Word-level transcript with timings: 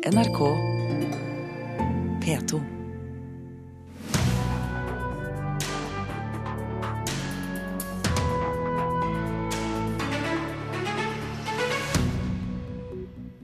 NRK 0.00 0.38
P2. 2.24 2.60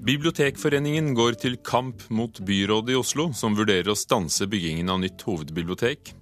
Bibliotekforeningen 0.00 1.14
går 1.14 1.32
til 1.32 1.56
kamp 1.60 2.00
mot 2.08 2.40
byrådet 2.40 2.94
i 2.94 2.96
Oslo, 2.96 3.34
som 3.36 3.52
vurderer 3.52 3.92
å 3.92 3.98
stanse 3.98 4.48
byggingen 4.48 4.88
av 4.88 5.04
nytt 5.04 5.28
hovedbibliotek. 5.28 6.14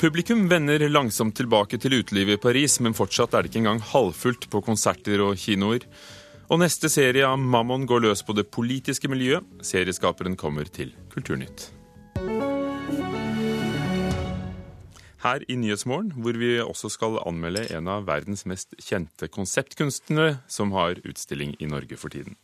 Publikum 0.00 0.48
vender 0.48 0.88
langsomt 0.88 1.36
tilbake 1.36 1.76
til 1.76 2.00
utelivet 2.00 2.40
i 2.40 2.46
Paris, 2.48 2.80
men 2.80 2.96
fortsatt 2.96 3.36
er 3.36 3.44
det 3.44 3.52
ikke 3.52 3.66
engang 3.66 3.84
halvfullt 3.92 4.48
på 4.48 4.64
konserter 4.64 5.20
og 5.28 5.36
kinoer. 5.36 5.84
Og 6.46 6.60
neste 6.62 6.86
serie 6.86 7.26
av 7.26 7.40
Mammon 7.42 7.88
går 7.90 8.04
løs 8.04 8.20
på 8.22 8.34
det 8.38 8.44
politiske 8.54 9.08
miljøet. 9.10 9.42
Serieskaperen 9.66 10.36
kommer 10.38 10.68
til 10.70 10.92
Kulturnytt. 11.10 11.72
Her 15.24 15.42
i 15.50 15.56
Nyhetsmorgen, 15.58 16.12
hvor 16.22 16.38
vi 16.38 16.52
også 16.62 16.92
skal 16.94 17.18
anmelde 17.26 17.64
en 17.74 17.90
av 17.90 18.06
verdens 18.06 18.46
mest 18.46 18.78
kjente 18.78 19.26
konseptkunstnere 19.26 20.36
som 20.46 20.70
har 20.76 21.02
utstilling 21.02 21.56
i 21.58 21.66
Norge 21.66 21.98
for 21.98 22.14
tiden. 22.14 22.38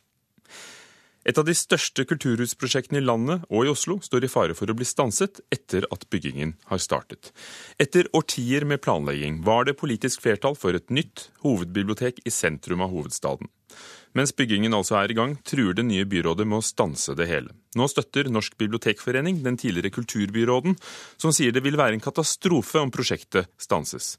Et 1.25 1.39
av 1.39 1.47
de 1.47 1.55
største 1.55 2.05
kulturhusprosjektene 2.09 2.99
i 2.99 3.05
landet 3.05 3.45
og 3.49 3.67
i 3.67 3.71
Oslo 3.71 3.99
står 4.03 4.27
i 4.27 4.31
fare 4.33 4.57
for 4.59 4.71
å 4.71 4.77
bli 4.77 4.87
stanset 4.89 5.39
etter 5.55 5.87
at 5.95 6.09
byggingen 6.11 6.57
har 6.71 6.83
startet. 6.83 7.31
Etter 7.79 8.11
årtier 8.17 8.67
med 8.67 8.83
planlegging 8.83 9.41
var 9.47 9.69
det 9.69 9.79
politisk 9.79 10.25
flertall 10.25 10.59
for 10.59 10.75
et 10.75 10.91
nytt 10.91 11.29
hovedbibliotek 11.47 12.19
i 12.27 12.35
sentrum 12.35 12.83
av 12.83 12.91
hovedstaden. 12.95 13.51
Mens 14.19 14.35
byggingen 14.37 14.75
altså 14.77 14.99
er 14.99 15.13
i 15.13 15.17
gang, 15.17 15.39
truer 15.49 15.73
det 15.79 15.87
nye 15.89 16.05
byrådet 16.05 16.45
med 16.45 16.59
å 16.59 16.67
stanse 16.67 17.15
det 17.17 17.31
hele. 17.31 17.55
Nå 17.79 17.87
støtter 17.89 18.29
Norsk 18.29 18.59
bibliotekforening 18.61 19.41
den 19.47 19.57
tidligere 19.57 19.95
kulturbyråden, 19.95 20.77
som 21.17 21.33
sier 21.33 21.55
det 21.55 21.65
vil 21.65 21.81
være 21.81 21.97
en 21.97 22.05
katastrofe 22.05 22.83
om 22.83 22.93
prosjektet 22.93 23.49
stanses. 23.57 24.19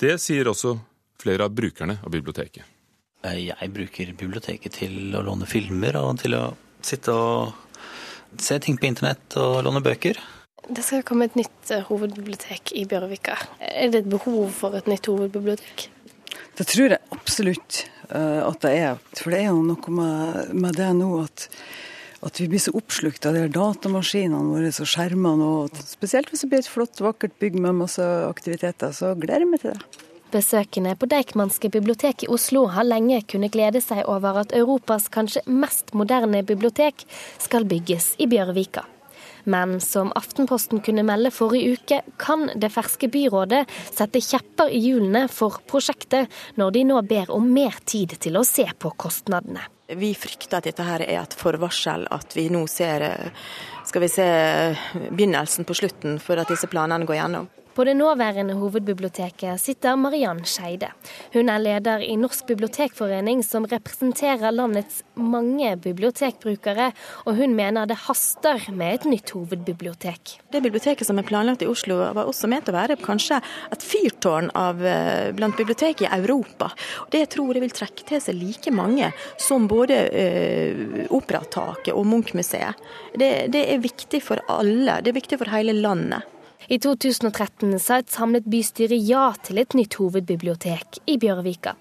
Det 0.00 0.16
sier 0.22 0.48
også 0.48 0.78
flere 1.20 1.44
av 1.44 1.52
brukerne 1.52 1.98
av 2.00 2.14
biblioteket. 2.14 2.77
Eh, 3.26 3.48
jeg 3.48 3.72
bruker 3.74 4.14
biblioteket 4.14 4.78
til 4.78 5.14
å 5.18 5.24
låne 5.26 5.48
filmer 5.50 5.96
og 5.98 6.20
til 6.22 6.36
å 6.38 6.44
sitte 6.84 7.14
og 7.14 8.38
se 8.38 8.58
ting 8.62 8.78
på 8.78 8.86
internett 8.86 9.38
og 9.40 9.64
låne 9.66 9.82
bøker. 9.82 10.20
Det 10.68 10.84
skal 10.84 11.04
komme 11.06 11.26
et 11.26 11.38
nytt 11.38 11.72
eh, 11.74 11.84
hovedbibliotek 11.88 12.74
i 12.78 12.84
Bjørvika. 12.88 13.38
Er 13.58 13.90
det 13.90 14.04
et 14.04 14.10
behov 14.12 14.52
for 14.54 14.76
et 14.78 14.90
nytt 14.90 15.08
hovedbibliotek? 15.10 15.88
Det 16.58 16.66
tror 16.66 16.94
jeg 16.94 17.14
absolutt 17.14 17.84
uh, 18.10 18.42
at 18.42 18.64
det 18.64 18.72
er. 18.80 18.98
For 19.14 19.30
det 19.30 19.44
er 19.44 19.52
jo 19.52 19.62
noe 19.62 19.92
med, 19.94 20.50
med 20.58 20.74
det 20.74 20.88
nå 20.98 21.12
at, 21.22 21.46
at, 22.26 22.40
vi 22.42 22.48
blir 22.50 22.62
så 22.62 22.74
oppslukt 22.76 23.28
av 23.30 23.38
de 23.38 23.44
datamaskinene 23.54 24.42
våre 24.50 24.72
og 24.74 24.90
skjermene. 24.90 25.52
Og 25.62 25.78
spesielt 25.86 26.32
hvis 26.32 26.42
det 26.42 26.50
blir 26.50 26.64
et 26.64 26.70
flott, 26.70 26.98
vakkert 26.98 27.38
bygg 27.38 27.60
med 27.62 27.78
masse 27.78 28.04
aktiviteter, 28.26 28.90
så 28.90 29.14
gleder 29.14 29.46
jeg 29.46 29.52
meg 29.52 29.62
til 29.62 29.76
det. 29.76 30.07
Besøkende 30.28 30.92
på 31.00 31.06
Deichmanske 31.08 31.70
bibliotek 31.72 32.26
i 32.26 32.28
Oslo 32.28 32.66
har 32.68 32.84
lenge 32.84 33.22
kunnet 33.32 33.54
glede 33.54 33.80
seg 33.80 34.02
over 34.12 34.42
at 34.42 34.50
Europas 34.52 35.06
kanskje 35.08 35.40
mest 35.48 35.94
moderne 35.96 36.42
bibliotek 36.44 37.06
skal 37.40 37.64
bygges 37.64 38.10
i 38.20 38.26
Bjørvika. 38.28 38.82
Men 39.48 39.78
som 39.80 40.12
Aftenposten 40.12 40.82
kunne 40.84 41.06
melde 41.08 41.32
forrige 41.32 41.78
uke, 41.78 42.02
kan 42.20 42.50
det 42.60 42.68
ferske 42.74 43.08
byrådet 43.08 43.62
sette 43.86 44.20
kjepper 44.20 44.68
i 44.68 44.82
hjulene 44.84 45.24
for 45.32 45.62
prosjektet, 45.64 46.28
når 46.60 46.76
de 46.76 46.84
nå 46.90 47.00
ber 47.08 47.32
om 47.32 47.48
mer 47.48 47.80
tid 47.88 48.18
til 48.20 48.36
å 48.36 48.44
se 48.44 48.68
på 48.76 48.92
kostnadene. 49.00 49.64
Vi 49.96 50.12
frykter 50.12 50.60
at 50.60 50.68
dette 50.68 50.84
her 50.84 51.06
er 51.08 51.22
et 51.22 51.38
forvarsel, 51.40 52.04
at 52.12 52.36
vi 52.36 52.50
nå 52.52 52.66
ser 52.68 53.32
skal 53.88 54.04
vi 54.04 54.12
se 54.12 54.28
begynnelsen 55.08 55.64
på 55.64 55.78
slutten 55.80 56.20
for 56.20 56.36
at 56.36 56.52
disse 56.52 56.68
planene 56.68 57.08
går 57.08 57.16
gjennom. 57.22 57.48
På 57.78 57.84
det 57.86 57.94
nåværende 57.94 58.56
hovedbiblioteket 58.58 59.60
sitter 59.62 59.94
Mariann 59.96 60.40
Skeide. 60.42 60.88
Hun 61.30 61.46
er 61.46 61.60
leder 61.62 62.02
i 62.02 62.16
Norsk 62.18 62.48
bibliotekforening, 62.48 63.44
som 63.46 63.68
representerer 63.70 64.50
landets 64.50 65.04
mange 65.14 65.76
bibliotekbrukere, 65.84 66.88
og 67.22 67.36
hun 67.38 67.52
mener 67.54 67.86
det 67.86 68.00
haster 68.08 68.64
med 68.74 68.96
et 68.96 69.06
nytt 69.06 69.30
hovedbibliotek. 69.30 70.32
Det 70.50 70.62
biblioteket 70.64 71.06
som 71.06 71.20
er 71.22 71.26
planlagt 71.28 71.62
i 71.62 71.68
Oslo 71.70 72.00
var 72.02 72.26
også 72.26 72.50
ment 72.50 72.66
å 72.66 72.74
være 72.74 72.96
kanskje 72.98 73.38
et 73.70 73.86
fyrtårn 73.86 74.50
av, 74.58 74.82
eh, 74.82 75.30
blant 75.38 75.54
bibliotek 75.56 76.02
i 76.02 76.08
Europa. 76.18 76.72
Det 77.14 77.28
tror 77.30 77.54
jeg 77.54 77.62
vil 77.62 77.76
trekke 77.78 78.08
til 78.08 78.24
seg 78.24 78.40
like 78.40 78.72
mange 78.74 79.12
som 79.38 79.68
både 79.70 80.00
uh, 80.10 81.14
Operataket 81.14 81.94
og 81.94 82.10
Munch-museet. 82.10 82.74
Det, 83.14 83.30
det 83.54 83.62
er 83.70 83.86
viktig 83.86 84.20
for 84.24 84.42
alle, 84.50 84.98
det 84.98 85.14
er 85.14 85.20
viktig 85.20 85.38
for 85.38 85.54
hele 85.54 85.76
landet. 85.78 86.26
I 86.68 86.76
2013 86.76 87.78
sa 87.80 87.96
et 88.02 88.10
samlet 88.12 88.44
bystyre 88.44 88.96
ja 89.00 89.30
til 89.40 89.56
et 89.62 89.72
nytt 89.72 89.94
hovedbibliotek 89.96 90.98
i 91.08 91.14
Bjørvika. 91.20 91.72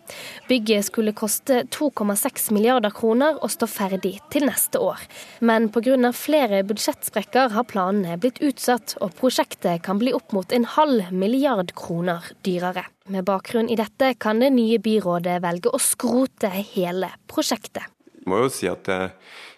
Bygget 0.48 0.88
skulle 0.88 1.12
koste 1.12 1.66
2,6 1.76 2.54
milliarder 2.56 2.94
kroner 2.96 3.36
og 3.44 3.52
stå 3.52 3.68
ferdig 3.68 4.14
til 4.32 4.46
neste 4.48 4.80
år. 4.80 5.04
Men 5.44 5.68
pga. 5.76 6.14
flere 6.16 6.62
budsjettsprekker 6.64 7.52
har 7.52 7.68
planene 7.68 8.16
blitt 8.16 8.40
utsatt, 8.40 8.96
og 9.04 9.12
prosjektet 9.20 9.84
kan 9.84 10.00
bli 10.00 10.14
opp 10.16 10.32
mot 10.32 10.56
en 10.56 10.70
halv 10.78 11.12
milliard 11.12 11.76
kroner 11.76 12.24
dyrere. 12.48 12.86
Med 13.12 13.28
bakgrunn 13.28 13.68
i 13.68 13.76
dette 13.76 14.14
kan 14.16 14.40
det 14.40 14.54
nye 14.56 14.80
byrådet 14.80 15.42
velge 15.44 15.68
å 15.68 15.84
skrote 15.84 16.48
hele 16.48 17.12
prosjektet. 17.28 17.84
Jeg 18.16 18.32
må 18.32 18.40
jo 18.46 18.50
si 18.52 18.72
at 18.72 18.88
jeg 18.88 19.12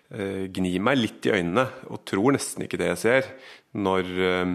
eh, 0.09 0.49
gnir 0.57 0.81
meg 0.81 0.97
litt 0.97 1.29
i 1.29 1.37
øynene 1.37 1.69
og 1.89 2.01
tror 2.09 2.33
nesten 2.33 2.65
ikke 2.65 2.81
det 2.81 2.95
jeg 2.95 3.01
ser, 3.05 3.33
når 3.77 4.13
eh, 4.25 4.53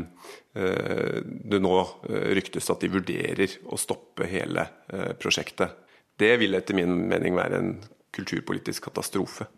Eh, 0.56 1.22
det 1.24 1.58
nå 1.58 1.74
eh, 2.08 2.30
ryktes 2.38 2.70
at 2.70 2.84
de 2.84 2.92
vurderer 2.92 3.58
å 3.66 3.78
stoppe 3.78 4.28
hele 4.30 4.68
prosjektet. 5.18 5.80
Det 6.14 6.36
vil 6.38 6.54
etter 6.54 6.76
min 6.78 7.08
mening 7.10 7.34
være 7.34 7.58
en 7.58 7.72
kulturpolitisk 8.14 8.86
katastrofe. 8.86 9.48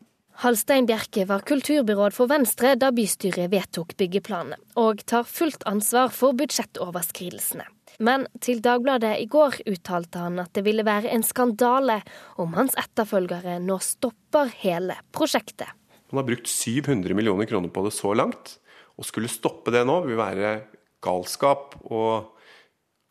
Halstein 0.40 0.88
Bjerke 0.88 1.26
var 1.28 1.44
kulturbyråd 1.48 2.14
for 2.16 2.28
Venstre 2.32 2.74
da 2.80 2.90
bystyret 2.96 3.52
vedtok 3.52 3.94
byggeplanene, 4.00 4.56
og 4.80 5.02
tar 5.08 5.28
fullt 5.28 5.64
ansvar 5.68 6.12
for 6.12 6.36
budsjettoverskridelsene. 6.36 7.64
Men 8.04 8.26
til 8.44 8.60
Dagbladet 8.64 9.14
i 9.20 9.28
går 9.32 9.62
uttalte 9.68 10.20
han 10.20 10.40
at 10.40 10.52
det 10.56 10.64
ville 10.64 10.84
være 10.84 11.12
en 11.12 11.24
skandale 11.24 12.02
om 12.40 12.56
hans 12.56 12.76
etterfølgere 12.80 13.56
nå 13.64 13.78
stopper 13.84 14.52
hele 14.64 14.96
prosjektet. 15.16 15.68
Man 16.12 16.22
har 16.22 16.28
brukt 16.28 16.48
700 16.48 17.16
millioner 17.16 17.48
kroner 17.48 17.72
på 17.72 17.84
det 17.84 17.96
så 17.96 18.12
langt. 18.16 18.58
Å 18.96 19.04
skulle 19.04 19.30
stoppe 19.30 19.72
det 19.74 19.84
nå 19.88 20.00
vil 20.06 20.18
være 20.18 20.56
galskap. 21.04 21.76
Og 21.92 22.32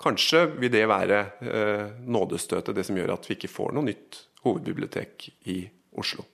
kanskje 0.01 0.45
vil 0.57 0.73
det 0.73 0.85
være 0.89 1.21
eh, 1.45 1.87
nådestøtet, 2.05 2.75
det 2.75 2.85
som 2.87 2.97
gjør 2.97 3.15
at 3.17 3.29
vi 3.29 3.37
ikke 3.37 3.51
får 3.51 3.75
noe 3.75 3.89
nytt 3.91 4.21
hovedbibliotek 4.45 5.29
i 5.51 5.63
Oslo. 5.97 6.25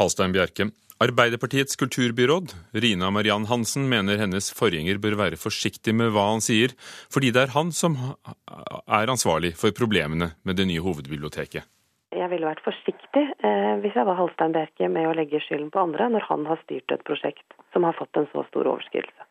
Halstein 0.00 0.34
Bjerke. 0.34 0.70
Arbeiderpartiets 1.00 1.78
kulturbyråd, 1.80 2.52
Rina 2.76 3.08
Mariann 3.08 3.46
Hansen, 3.48 3.86
mener 3.88 4.20
hennes 4.20 4.50
forgjenger 4.52 4.98
bør 5.00 5.16
være 5.16 5.38
forsiktig 5.40 5.94
med 5.96 6.12
hva 6.12 6.26
han 6.34 6.44
sier, 6.44 6.74
fordi 7.08 7.30
det 7.32 7.46
er 7.46 7.54
han 7.54 7.72
som 7.72 7.96
er 8.44 9.08
ansvarlig 9.08 9.54
for 9.56 9.72
problemene 9.72 10.34
med 10.44 10.60
det 10.60 10.68
nye 10.68 10.82
hovedbiblioteket. 10.84 11.64
Jeg 12.10 12.26
ville 12.32 12.48
vært 12.48 12.64
forsiktig 12.64 13.22
eh, 13.22 13.74
hvis 13.82 13.94
jeg 13.94 14.06
var 14.08 14.18
Halstein 14.18 14.54
Bjerke 14.54 14.88
med 14.90 15.06
å 15.06 15.14
legge 15.14 15.38
skylden 15.44 15.70
på 15.70 15.82
andre, 15.84 16.08
når 16.10 16.24
han 16.26 16.46
har 16.48 16.58
styrt 16.64 16.90
et 16.90 17.04
prosjekt 17.06 17.54
som 17.72 17.86
har 17.86 17.94
fått 17.94 18.18
en 18.18 18.26
så 18.32 18.42
stor 18.48 18.66
overskridelse. 18.66 19.26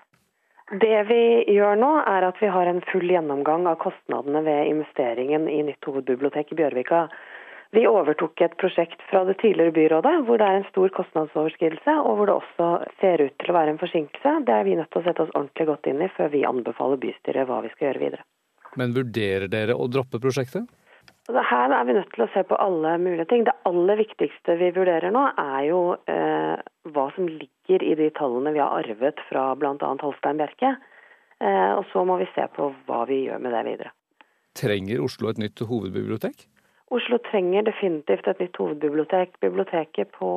Det 0.80 1.00
vi 1.10 1.24
gjør 1.50 1.80
nå, 1.82 1.90
er 2.08 2.28
at 2.28 2.40
vi 2.40 2.48
har 2.54 2.70
en 2.70 2.80
full 2.92 3.10
gjennomgang 3.10 3.66
av 3.68 3.80
kostnadene 3.82 4.44
ved 4.46 4.70
investeringen 4.70 5.50
i 5.50 5.64
nytt 5.66 5.86
hovedbibliotek 5.90 6.54
i 6.54 6.60
Bjørvika. 6.62 7.08
Vi 7.74 7.84
overtok 7.90 8.42
et 8.46 8.56
prosjekt 8.62 9.02
fra 9.10 9.24
det 9.26 9.40
tidligere 9.42 9.74
byrådet, 9.76 10.14
hvor 10.26 10.40
det 10.40 10.46
er 10.46 10.60
en 10.60 10.68
stor 10.70 10.94
kostnadsoverskridelse, 10.94 11.96
og 12.00 12.16
hvor 12.18 12.30
det 12.30 12.36
også 12.38 12.70
ser 13.02 13.26
ut 13.26 13.36
til 13.42 13.52
å 13.52 13.58
være 13.58 13.76
en 13.76 13.82
forsinkelse. 13.82 14.36
Det 14.46 14.56
er 14.56 14.66
vi 14.66 14.78
nødt 14.78 14.94
til 14.94 15.02
å 15.02 15.08
sette 15.10 15.26
oss 15.26 15.34
ordentlig 15.36 15.68
godt 15.74 15.90
inn 15.92 16.06
i 16.06 16.12
før 16.16 16.32
vi 16.38 16.46
anbefaler 16.48 17.02
bystyret 17.02 17.50
hva 17.50 17.60
vi 17.66 17.74
skal 17.74 17.90
gjøre 17.90 18.04
videre. 18.06 18.26
Men 18.78 18.94
vurderer 18.94 19.50
dere 19.50 19.76
å 19.76 19.90
droppe 19.90 20.22
prosjektet? 20.22 20.70
Altså, 21.30 21.44
her 21.46 21.74
er 21.78 21.84
vi 21.86 21.94
nødt 21.94 22.10
til 22.16 22.24
å 22.26 22.32
se 22.34 22.42
på 22.50 22.58
alle 22.58 22.96
mulige 22.98 23.28
ting. 23.30 23.44
Det 23.46 23.54
aller 23.70 24.00
viktigste 24.00 24.56
vi 24.58 24.72
vurderer 24.74 25.14
nå, 25.14 25.28
er 25.38 25.66
jo 25.68 25.82
eh, 26.10 26.56
hva 26.90 27.04
som 27.14 27.28
ligger 27.30 27.86
i 27.86 27.92
de 28.00 28.08
tallene 28.18 28.56
vi 28.56 28.64
har 28.64 28.74
arvet 28.80 29.22
fra 29.28 29.44
bl.a. 29.54 29.92
Holstein 30.02 30.42
Bjerke. 30.42 30.72
Eh, 31.38 31.74
og 31.76 31.84
så 31.92 32.02
må 32.10 32.18
vi 32.18 32.26
se 32.34 32.48
på 32.56 32.72
hva 32.88 33.04
vi 33.06 33.20
gjør 33.28 33.44
med 33.46 33.54
det 33.54 33.62
videre. 33.68 33.92
Trenger 34.58 35.04
Oslo 35.06 35.30
et 35.30 35.44
nytt 35.44 35.62
hovedbibliotek? 35.70 36.48
Oslo 36.98 37.22
trenger 37.30 37.70
definitivt 37.70 38.26
et 38.34 38.42
nytt 38.42 38.58
hovedbibliotek. 38.58 39.38
Biblioteket 39.46 40.10
på, 40.18 40.32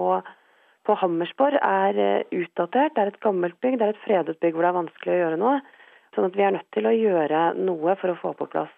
på 0.85 0.99
Hammersborg 1.00 1.56
er 1.56 2.03
eh, 2.05 2.37
utdatert. 2.37 2.93
Det 2.93 3.06
er 3.06 3.15
et 3.15 3.21
gammelt 3.25 3.56
bygg, 3.65 3.81
det 3.81 3.89
er 3.89 3.97
et 3.97 4.05
fredet 4.05 4.37
bygg 4.44 4.61
hvor 4.61 4.69
det 4.69 4.75
er 4.75 4.81
vanskelig 4.83 5.17
å 5.17 5.19
gjøre 5.25 5.41
noe. 5.41 5.56
Sånn 6.12 6.29
at 6.29 6.37
vi 6.37 6.44
er 6.44 6.53
nødt 6.59 6.69
til 6.77 6.85
å 6.85 6.93
gjøre 6.93 7.49
noe 7.65 7.97
for 7.97 8.12
å 8.12 8.21
få 8.21 8.37
på 8.37 8.53
plass 8.53 8.77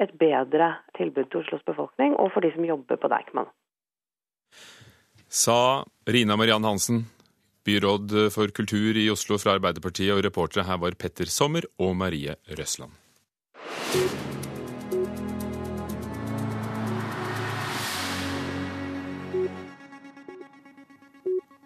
et 0.00 0.14
bedre 0.18 0.70
tilbud 0.98 1.28
til 1.30 1.42
Oslos 1.42 1.64
befolkning 1.66 2.16
og 2.18 2.32
for 2.34 2.44
de 2.44 2.52
som 2.54 2.66
jobber 2.66 3.00
på 3.00 3.10
Deichman. 3.12 3.50
Sa 5.28 5.84
Rina 6.06 6.36
Mariann 6.36 6.66
Hansen, 6.66 7.04
Byråd 7.64 8.12
for 8.34 8.52
kultur 8.52 8.96
i 9.00 9.08
Oslo 9.10 9.38
fra 9.40 9.56
Arbeiderpartiet, 9.56 10.12
og 10.12 10.24
reportere 10.26 10.66
her 10.68 10.82
var 10.82 10.98
Petter 11.00 11.30
Sommer 11.32 11.64
og 11.80 11.96
Marie 11.96 12.36
Røsland. 12.58 12.92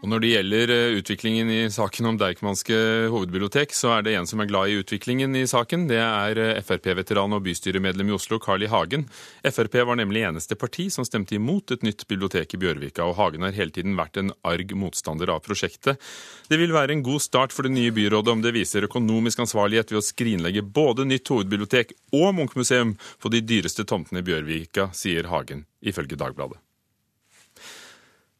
Og 0.09 0.15
Når 0.15 0.23
det 0.25 0.29
gjelder 0.31 0.71
eh, 0.73 0.95
utviklingen 0.97 1.51
i 1.53 1.57
saken 1.69 2.07
om 2.09 2.17
Deichmanske 2.17 2.77
hovedbibliotek, 3.13 3.75
så 3.77 3.91
er 3.99 4.07
det 4.07 4.15
en 4.17 4.29
som 4.31 4.41
er 4.41 4.47
glad 4.49 4.71
i 4.73 4.79
utviklingen 4.81 5.35
i 5.37 5.43
saken. 5.45 5.83
Det 5.91 5.99
er 6.01 6.39
eh, 6.41 6.61
Frp-veteran 6.65 7.35
og 7.37 7.43
bystyremedlem 7.45 8.09
i 8.09 8.15
Oslo, 8.17 8.39
Carl 8.41 8.65
I. 8.65 8.71
Hagen. 8.73 9.05
Frp 9.45 9.77
var 9.85 9.99
nemlig 10.01 10.23
eneste 10.25 10.57
parti 10.57 10.87
som 10.89 11.05
stemte 11.05 11.37
imot 11.37 11.75
et 11.77 11.85
nytt 11.85 12.07
bibliotek 12.09 12.57
i 12.57 12.61
Bjørvika, 12.63 13.05
og 13.05 13.19
Hagen 13.19 13.45
har 13.45 13.53
hele 13.53 13.75
tiden 13.77 13.99
vært 13.99 14.17
en 14.17 14.33
arg 14.49 14.73
motstander 14.81 15.35
av 15.35 15.43
prosjektet. 15.45 16.01
Det 16.49 16.57
vil 16.57 16.73
være 16.73 16.97
en 16.97 17.05
god 17.05 17.27
start 17.27 17.53
for 17.53 17.69
det 17.69 17.75
nye 17.75 17.93
byrådet 17.93 18.33
om 18.33 18.47
det 18.47 18.55
viser 18.57 18.89
økonomisk 18.89 19.45
ansvarlighet 19.45 19.93
ved 19.93 20.01
å 20.01 20.07
skrinlegge 20.09 20.65
både 20.65 21.05
nytt 21.11 21.29
hovedbibliotek 21.35 21.93
og 22.17 22.33
Munchmuseum 22.39 22.97
på 23.21 23.35
de 23.37 23.45
dyreste 23.45 23.85
tomtene 23.85 24.25
i 24.25 24.29
Bjørvika, 24.31 24.89
sier 24.97 25.29
Hagen, 25.29 25.67
ifølge 25.85 26.17
Dagbladet. 26.17 26.65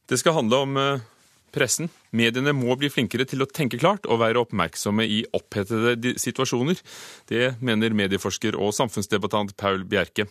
Det 0.09 0.17
skal 0.17 0.41
handle 0.41 0.65
om 0.65 0.77
eh, 0.81 1.07
pressen. 1.55 1.91
Mediene 2.17 2.55
må 2.57 2.77
bli 2.81 2.91
flinkere 2.93 3.27
til 3.29 3.45
å 3.45 3.49
tenke 3.51 3.81
klart 3.81 4.09
og 4.09 4.21
være 4.23 4.43
oppmerksomme 4.43 5.05
i 5.05 5.21
opphetede 5.37 6.15
situasjoner. 6.21 6.81
Det 7.29 7.55
mener 7.65 7.97
medieforsker 7.97 8.57
og 8.59 8.75
samfunnsdebattant 8.77 9.57
Paul 9.61 9.85
Bjerke. 9.89 10.29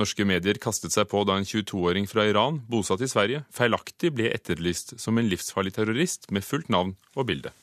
Norske 0.00 0.26
medier 0.28 0.60
kastet 0.62 0.96
seg 0.96 1.08
på 1.12 1.24
da 1.28 1.38
en 1.38 1.48
22-åring 1.48 2.08
fra 2.10 2.26
Iran, 2.28 2.62
bosatt 2.68 3.04
i 3.04 3.10
Sverige, 3.10 3.44
feilaktig 3.54 4.14
ble 4.16 4.32
etterlyst 4.32 4.96
som 5.00 5.18
en 5.18 5.30
livsfarlig 5.30 5.76
terrorist 5.76 6.30
med 6.34 6.46
fullt 6.46 6.72
navn 6.72 6.96
og 7.14 7.28
bilde. 7.30 7.54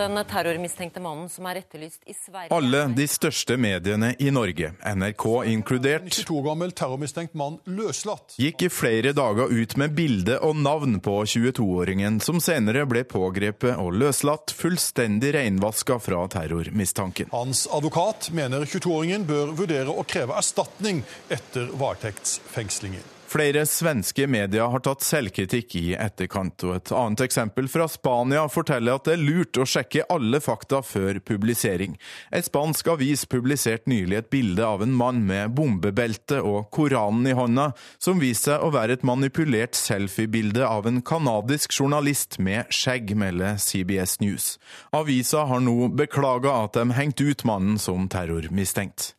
Den 0.00 0.16
terrormistenkte 0.24 1.00
mannen 1.04 1.26
som 1.28 1.44
er 1.50 1.58
etterlyst 1.60 2.06
i 2.08 2.14
Sverige 2.16 2.54
Alle 2.56 2.86
de 2.96 3.04
største 3.10 3.58
mediene 3.60 4.14
i 4.16 4.30
Norge, 4.32 4.70
NRK 4.80 5.24
inkludert, 5.50 6.08
gammel 6.46 6.72
terrormistenkt 6.72 7.36
mann 7.36 7.58
løslatt. 7.68 8.38
gikk 8.40 8.64
i 8.64 8.70
flere 8.72 9.12
dager 9.12 9.52
ut 9.52 9.76
med 9.76 9.92
bilde 9.98 10.38
og 10.40 10.56
navn 10.56 10.96
på 11.04 11.18
22-åringen, 11.28 12.16
som 12.24 12.40
senere 12.40 12.86
ble 12.88 13.04
pågrepet 13.04 13.76
og 13.76 13.92
løslatt, 14.00 14.56
fullstendig 14.56 15.34
renvaska 15.36 16.00
fra 16.00 16.24
terrormistanken. 16.32 17.28
Hans 17.36 17.66
advokat 17.68 18.32
mener 18.32 18.64
22-åringen 18.64 19.28
bør 19.28 19.52
vurdere 19.52 19.92
å 19.92 20.08
kreve 20.08 20.40
erstatning 20.40 21.04
etter 21.28 21.68
varetektsfengslingen. 21.76 23.19
Flere 23.30 23.62
svenske 23.66 24.24
medier 24.26 24.72
har 24.72 24.82
tatt 24.82 25.04
selvkritikk 25.06 25.74
i 25.78 25.84
etterkant, 25.94 26.64
og 26.66 26.72
et 26.74 26.90
annet 26.98 27.20
eksempel 27.28 27.68
fra 27.70 27.84
Spania 27.86 28.40
forteller 28.50 28.96
at 28.98 29.04
det 29.06 29.12
er 29.14 29.22
lurt 29.22 29.60
å 29.60 29.66
sjekke 29.70 30.08
alle 30.10 30.40
fakta 30.42 30.80
før 30.82 31.20
publisering. 31.22 31.94
En 32.34 32.42
spansk 32.42 32.90
avis 32.90 33.22
publiserte 33.30 33.86
nylig 33.92 34.18
et 34.18 34.30
bilde 34.34 34.66
av 34.66 34.82
en 34.82 34.96
mann 34.98 35.20
med 35.28 35.54
bombebelte 35.54 36.40
og 36.42 36.72
Koranen 36.74 37.28
i 37.30 37.36
hånda, 37.38 37.68
som 38.02 38.18
viste 38.18 38.50
seg 38.50 38.64
å 38.66 38.72
være 38.74 38.96
et 38.98 39.06
manipulert 39.06 39.78
selfiebilde 39.78 40.66
av 40.66 40.88
en 40.90 40.98
canadisk 41.06 41.76
journalist 41.76 42.40
med 42.42 42.72
skjegg, 42.74 43.14
melder 43.14 43.60
CBS 43.62 44.16
News. 44.24 44.56
Avisa 44.96 45.44
har 45.46 45.62
nå 45.62 45.92
beklaga 45.94 46.56
at 46.64 46.80
de 46.80 46.98
hengte 46.98 47.30
ut 47.30 47.46
mannen 47.46 47.78
som 47.78 48.10
terrormistenkt. 48.10 49.12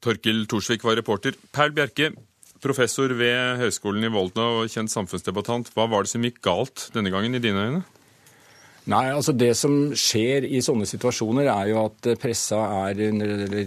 Torkil 0.00 0.46
Torsvik 0.48 0.84
var 0.86 0.96
reporter. 0.96 1.34
Perl 1.52 1.74
Bjerke, 1.74 2.12
professor 2.62 3.12
ved 3.18 3.60
Høgskolen 3.62 4.06
i 4.06 4.12
Volda 4.12 4.46
og 4.60 4.72
kjent 4.72 4.92
samfunnsdebattant. 4.92 5.70
Hva 5.74 5.88
var 5.90 6.04
det 6.04 6.12
som 6.12 6.24
gikk 6.26 6.42
galt 6.44 6.88
denne 6.94 7.12
gangen, 7.14 7.36
i 7.36 7.42
dine 7.42 7.68
øyne? 7.68 7.84
Nei, 8.88 9.10
altså 9.12 9.34
Det 9.36 9.50
som 9.56 9.74
skjer 9.96 10.46
i 10.48 10.62
sånne 10.64 10.86
situasjoner, 10.88 11.50
er 11.52 11.72
jo 11.74 11.82
at 11.82 12.08
pressa 12.20 12.62
er 12.88 13.02
under, 13.10 13.34
eller 13.44 13.66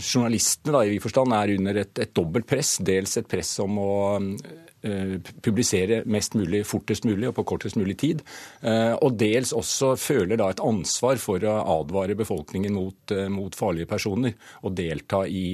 Journalistene 0.00 0.74
da, 0.74 0.80
i 0.82 0.98
forstand 1.02 1.34
er 1.36 1.52
under 1.54 1.82
et, 1.84 1.92
et 2.02 2.14
dobbelt 2.16 2.48
press. 2.50 2.76
Dels 2.82 3.14
et 3.20 3.28
press 3.30 3.52
om 3.62 3.78
å 3.78 3.92
uh, 4.18 5.14
publisere 5.44 6.00
mest 6.10 6.34
mulig 6.34 6.64
fortest 6.66 7.06
mulig 7.06 7.30
og 7.30 7.36
på 7.38 7.46
kortest 7.52 7.78
mulig 7.78 7.94
tid. 8.02 8.26
Uh, 8.58 8.98
og 8.98 9.14
dels 9.22 9.54
også 9.54 9.94
føler 10.02 10.40
da 10.40 10.50
et 10.50 10.64
ansvar 10.66 11.22
for 11.22 11.46
å 11.46 11.56
advare 11.78 12.18
befolkningen 12.18 12.74
mot, 12.74 13.16
mot 13.30 13.54
farlige 13.54 13.92
personer 13.94 14.34
og 14.66 14.74
delta 14.74 15.22
i 15.30 15.46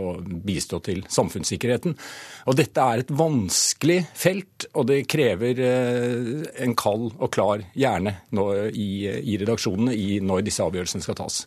og 0.00 0.28
bistå 0.44 0.80
til 0.84 1.02
samfunnssikkerheten. 1.12 1.96
Og 2.48 2.56
Dette 2.56 2.84
er 2.84 3.02
et 3.02 3.12
vanskelig 3.12 3.98
felt, 4.16 4.68
og 4.72 4.88
det 4.88 5.02
krever 5.10 5.60
en 6.64 6.76
kald 6.78 7.10
og 7.18 7.28
klar 7.34 7.64
hjerne 7.76 8.16
i, 8.72 9.04
i 9.04 9.36
redaksjonene 9.40 9.92
i 9.96 10.16
når 10.24 10.46
disse 10.46 10.64
avgjørelsene 10.64 11.04
skal 11.04 11.18
tas. 11.20 11.42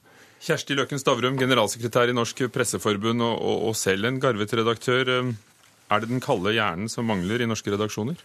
Kjersti 0.46 0.78
Løken 0.78 1.02
Stavrum, 1.02 1.40
generalsekretær 1.42 2.12
i 2.12 2.14
Norsk 2.14 2.46
Presseforbund 2.54 3.24
og, 3.26 3.34
og, 3.40 3.68
og 3.72 3.78
selv 3.80 4.06
en 4.06 4.22
garvet 4.22 4.54
redaktør. 4.54 5.10
Er 5.90 6.02
det 6.02 6.12
den 6.12 6.22
kalde 6.22 6.54
hjernen 6.54 6.92
som 6.92 7.08
mangler 7.10 7.42
i 7.42 7.50
norske 7.50 7.74
redaksjoner? 7.74 8.20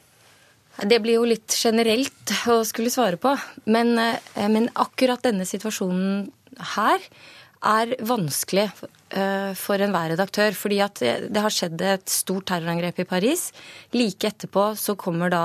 Det 0.80 1.00
blir 1.02 1.18
jo 1.18 1.26
litt 1.28 1.54
generelt 1.56 2.32
å 2.48 2.60
skulle 2.68 2.92
svare 2.92 3.18
på. 3.20 3.32
Men, 3.72 3.96
men 4.36 4.68
akkurat 4.80 5.22
denne 5.24 5.48
situasjonen 5.48 6.28
her 6.76 7.04
er 7.66 7.96
vanskelig 8.06 8.68
for 9.58 9.82
enhver 9.82 10.12
redaktør. 10.14 10.54
Fordi 10.56 10.80
at 10.84 11.00
det 11.02 11.42
har 11.42 11.54
skjedd 11.54 11.82
et 11.82 12.10
stort 12.10 12.46
terrorangrep 12.50 13.00
i 13.02 13.08
Paris. 13.08 13.48
Like 13.96 14.28
etterpå 14.30 14.70
så 14.78 14.94
kommer 14.98 15.32
da 15.32 15.42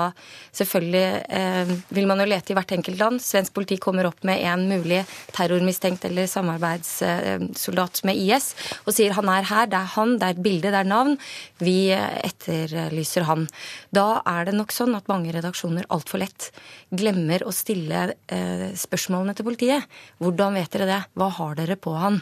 selvfølgelig 0.54 1.06
eh, 1.28 1.72
Vil 1.96 2.08
man 2.08 2.20
jo 2.22 2.28
lete 2.28 2.52
i 2.52 2.56
hvert 2.58 2.74
enkelt 2.76 3.00
land. 3.00 3.22
Svensk 3.22 3.54
politi 3.56 3.78
kommer 3.82 4.08
opp 4.08 4.22
med 4.26 4.42
en 4.46 4.66
mulig 4.70 5.02
terrormistenkt 5.34 6.04
eller 6.08 6.28
samarbeidssoldat 6.30 8.02
med 8.06 8.20
IS 8.22 8.52
og 8.86 8.94
sier 8.94 9.14
han 9.16 9.28
er 9.32 9.46
her, 9.48 9.68
det 9.70 9.78
er 9.78 9.92
han, 9.94 10.16
det 10.20 10.26
er 10.26 10.36
et 10.36 10.42
bilde, 10.44 10.72
det 10.72 10.80
er 10.80 10.88
navn. 10.88 11.16
Vi 11.62 11.78
etterlyser 11.92 13.26
han. 13.28 13.46
Da 13.94 14.22
er 14.28 14.48
det 14.48 14.56
nok 14.56 14.74
sånn 14.74 14.96
at 14.98 15.08
mange 15.10 15.32
redaksjoner 15.34 15.88
altfor 15.94 16.22
lett 16.22 16.50
glemmer 16.94 17.44
å 17.46 17.54
stille 17.54 18.08
eh, 18.32 18.68
spørsmålene 18.78 19.36
til 19.36 19.48
politiet. 19.48 19.98
Hvordan 20.22 20.58
vet 20.58 20.72
dere 20.74 20.90
det? 20.90 21.00
Hva 21.18 21.30
har 21.40 21.58
dere 21.58 21.78
på 21.80 21.94
han? 21.98 22.20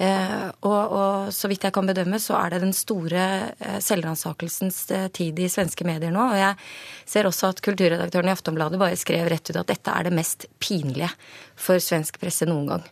Eh, 0.00 0.44
og, 0.64 0.92
og, 0.96 1.32
så 1.34 1.48
vidt 1.50 1.66
jeg 1.66 1.74
kan 1.76 1.88
bedømme, 1.88 2.16
så 2.22 2.38
er 2.38 2.54
det 2.54 2.62
den 2.62 2.72
store 2.76 3.24
eh, 3.52 3.80
selvransakelsens 3.84 4.78
eh, 4.96 5.08
tid 5.12 5.42
i 5.44 5.48
svenske 5.52 5.84
medier 5.84 6.14
nå. 6.14 6.22
Og 6.32 6.38
jeg 6.40 6.56
ser 7.08 7.28
også 7.28 7.50
at 7.52 7.60
kulturredaktøren 7.64 8.30
i 8.30 8.32
Aftonbladet 8.32 8.80
bare 8.80 8.96
skrev 9.00 9.28
rett 9.28 9.52
ut 9.52 9.60
at 9.60 9.68
dette 9.68 9.92
er 9.92 10.08
det 10.08 10.14
mest 10.16 10.48
pinlige 10.62 11.10
for 11.52 11.82
svensk 11.84 12.16
presse 12.22 12.48
noen 12.48 12.72
gang. 12.72 12.88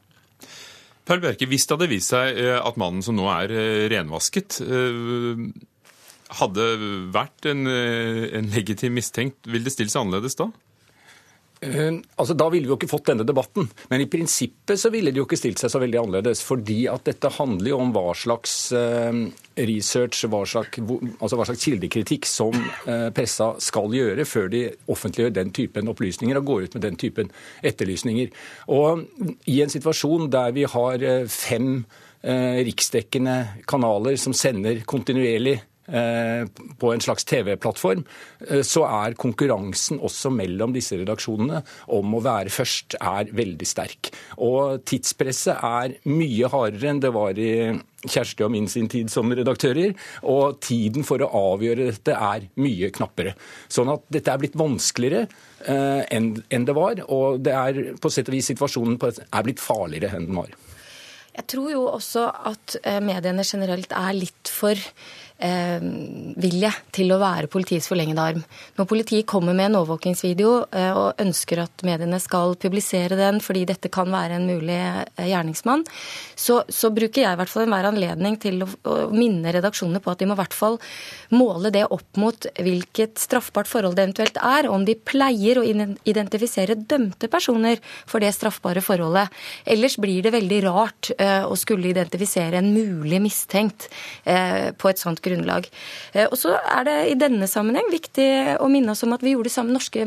Per 1.08 1.24
Bjerke, 1.24 1.48
hvis 1.48 1.64
det 1.64 1.78
hadde 1.78 1.88
vist 1.88 2.12
seg 2.12 2.36
at 2.36 2.76
mannen 2.76 3.00
som 3.00 3.16
nå 3.16 3.24
er 3.32 3.54
renvasket, 3.88 4.58
hadde 6.36 6.66
vært 7.14 7.48
en, 7.48 7.62
en 7.64 8.50
legitim 8.52 8.92
mistenkt, 8.98 9.48
vil 9.48 9.64
det 9.64 9.72
stille 9.72 9.88
seg 9.88 10.04
annerledes 10.04 10.36
da? 10.36 10.50
Altså 11.60 12.36
Da 12.38 12.46
ville 12.52 12.68
vi 12.68 12.72
jo 12.72 12.76
ikke 12.78 12.90
fått 12.90 13.08
denne 13.10 13.26
debatten. 13.26 13.66
Men 13.90 14.02
i 14.02 14.08
prinsippet 14.10 14.78
så 14.80 14.90
ville 14.94 15.10
det 15.12 15.20
jo 15.20 15.26
ikke 15.26 15.38
stilt 15.40 15.60
seg 15.60 15.72
så 15.72 15.80
veldig 15.82 16.00
annerledes. 16.02 16.42
Fordi 16.46 16.80
at 16.90 17.06
dette 17.08 17.32
handler 17.38 17.72
jo 17.72 17.80
om 17.82 17.92
hva 17.94 18.12
slags 18.18 18.56
uh, 18.76 19.12
research, 19.58 20.24
hva 20.30 20.44
slags, 20.48 20.80
altså 21.18 21.38
hva 21.38 21.48
slags 21.48 21.64
kildekritikk 21.66 22.28
som 22.28 22.54
uh, 22.54 23.08
pressa 23.14 23.52
skal 23.62 23.94
gjøre 23.94 24.26
før 24.28 24.50
de 24.52 24.64
offentliggjør 24.90 25.34
den 25.40 25.54
typen 25.56 25.90
opplysninger 25.90 26.38
og 26.38 26.50
går 26.52 26.68
ut 26.68 26.78
med 26.78 26.86
den 26.86 27.00
typen 27.00 27.32
etterlysninger. 27.66 28.30
Og 28.74 29.06
i 29.50 29.58
en 29.64 29.72
situasjon 29.72 30.30
der 30.32 30.54
vi 30.56 30.68
har 30.68 31.08
fem 31.32 31.82
riksdekkende 32.18 33.62
kanaler 33.70 34.16
som 34.18 34.34
sender 34.34 34.80
kontinuerlig 34.90 35.60
på 35.88 36.92
en 36.92 37.00
slags 37.00 37.24
TV-plattform, 37.24 38.02
så 38.60 38.82
er 38.84 39.16
konkurransen 39.16 40.02
også 40.04 40.28
mellom 40.34 40.74
disse 40.74 40.98
redaksjonene 41.00 41.62
om 41.96 42.16
å 42.18 42.20
være 42.24 42.52
først 42.52 42.98
er 43.00 43.30
veldig 43.32 43.68
sterk. 43.68 44.10
Og 44.44 44.82
tidspresset 44.88 45.64
er 45.64 45.96
mye 46.10 46.50
hardere 46.52 46.92
enn 46.92 47.00
det 47.00 47.14
var 47.14 47.40
i 47.40 47.52
Kjersti 47.98 48.44
og 48.46 48.52
min 48.54 48.68
sin 48.70 48.86
tid 48.90 49.10
som 49.10 49.32
redaktører, 49.34 49.96
og 50.22 50.60
tiden 50.62 51.06
for 51.06 51.24
å 51.24 51.30
avgjøre 51.54 51.88
dette 51.90 52.14
er 52.14 52.46
mye 52.62 52.92
knappere. 52.94 53.34
Sånn 53.66 53.90
at 53.90 54.04
dette 54.12 54.30
er 54.30 54.44
blitt 54.44 54.58
vanskeligere 54.58 55.26
enn 55.66 56.68
det 56.68 56.76
var, 56.76 57.02
og 57.10 57.40
det 57.42 57.54
er 57.58 57.80
på 57.98 58.12
sett 58.12 58.30
og 58.30 58.36
vis 58.36 58.52
situasjonen 58.52 59.00
er 59.02 59.46
blitt 59.46 59.62
farligere 59.62 60.14
enn 60.14 60.28
den 60.28 60.38
var. 60.38 60.52
Jeg 61.38 61.46
tror 61.52 61.68
jo 61.70 61.84
også 61.86 62.24
at 62.50 62.78
mediene 63.02 63.44
generelt 63.46 63.92
er 63.94 64.14
litt 64.16 64.50
for 64.50 64.74
eh, 64.74 65.27
vilje 65.38 66.70
til 66.90 67.12
å 67.14 67.20
være 67.20 67.46
politiets 67.50 67.86
forlengede 67.86 68.22
arm. 68.22 68.40
Når 68.78 68.86
politiet 68.90 69.26
kommer 69.30 69.54
med 69.54 69.68
en 69.68 69.78
overvåkingsvideo 69.78 70.52
eh, 70.74 70.96
og 70.98 71.20
ønsker 71.22 71.62
at 71.62 71.84
mediene 71.86 72.18
skal 72.22 72.56
publisere 72.58 73.18
den 73.18 73.38
fordi 73.44 73.62
dette 73.68 73.90
kan 73.92 74.10
være 74.10 74.38
en 74.38 74.48
mulig 74.48 74.78
eh, 74.78 75.28
gjerningsmann, 75.30 75.84
så, 76.34 76.62
så, 76.66 76.90
bruker 76.98 77.22
jeg 77.22 77.36
i 77.36 77.38
hvert 77.38 77.52
fall 77.52 77.66
enhver 77.66 77.86
anledning 77.90 78.38
til 78.42 78.64
å, 78.64 78.68
å, 78.88 78.96
minne 79.14 79.52
redaksjonene 79.54 80.02
på 80.02 80.10
at 80.10 80.22
de 80.22 80.26
må 80.26 80.34
i 80.34 80.40
hvert 80.40 80.56
fall 80.56 80.78
måle 81.30 81.70
det 81.74 81.84
opp 81.86 82.18
mot 82.18 82.48
hvilket 82.58 83.20
straffbart 83.22 83.70
forhold 83.70 83.98
det 83.98 84.08
eventuelt 84.08 84.42
er, 84.42 84.70
om 84.72 84.86
de 84.88 84.96
pleier 84.98 85.60
å 85.60 85.66
identifisere 85.68 86.78
dømte 86.78 87.30
personer 87.30 87.78
for 88.08 88.24
det 88.24 88.32
straffbare 88.34 88.82
forholdet. 88.82 89.30
Ellers 89.68 89.98
blir 90.02 90.24
det 90.26 90.34
veldig 90.34 90.60
rart 90.66 91.12
eh, 91.14 91.46
å 91.46 91.54
skulle 91.58 91.92
identifisere 91.92 92.58
en 92.58 92.72
mulig 92.74 93.22
mistenkt 93.22 93.86
eh, 94.24 94.74
på 94.74 94.90
et 94.90 94.98
sånt 94.98 95.22
grunnlag. 95.22 95.27
Eh, 96.14 96.26
og 96.26 96.36
så 96.38 96.54
er 96.58 96.86
det 96.88 96.96
i 97.12 97.16
denne 97.18 97.48
sammenheng 97.50 97.90
viktig 97.92 98.28
å 98.62 98.68
minne 98.72 98.94
oss 98.94 99.04
om 99.06 99.14
at 99.16 99.24
vi 99.24 99.34
gjorde 99.34 99.52
samme 99.52 99.74
norske, 99.74 100.06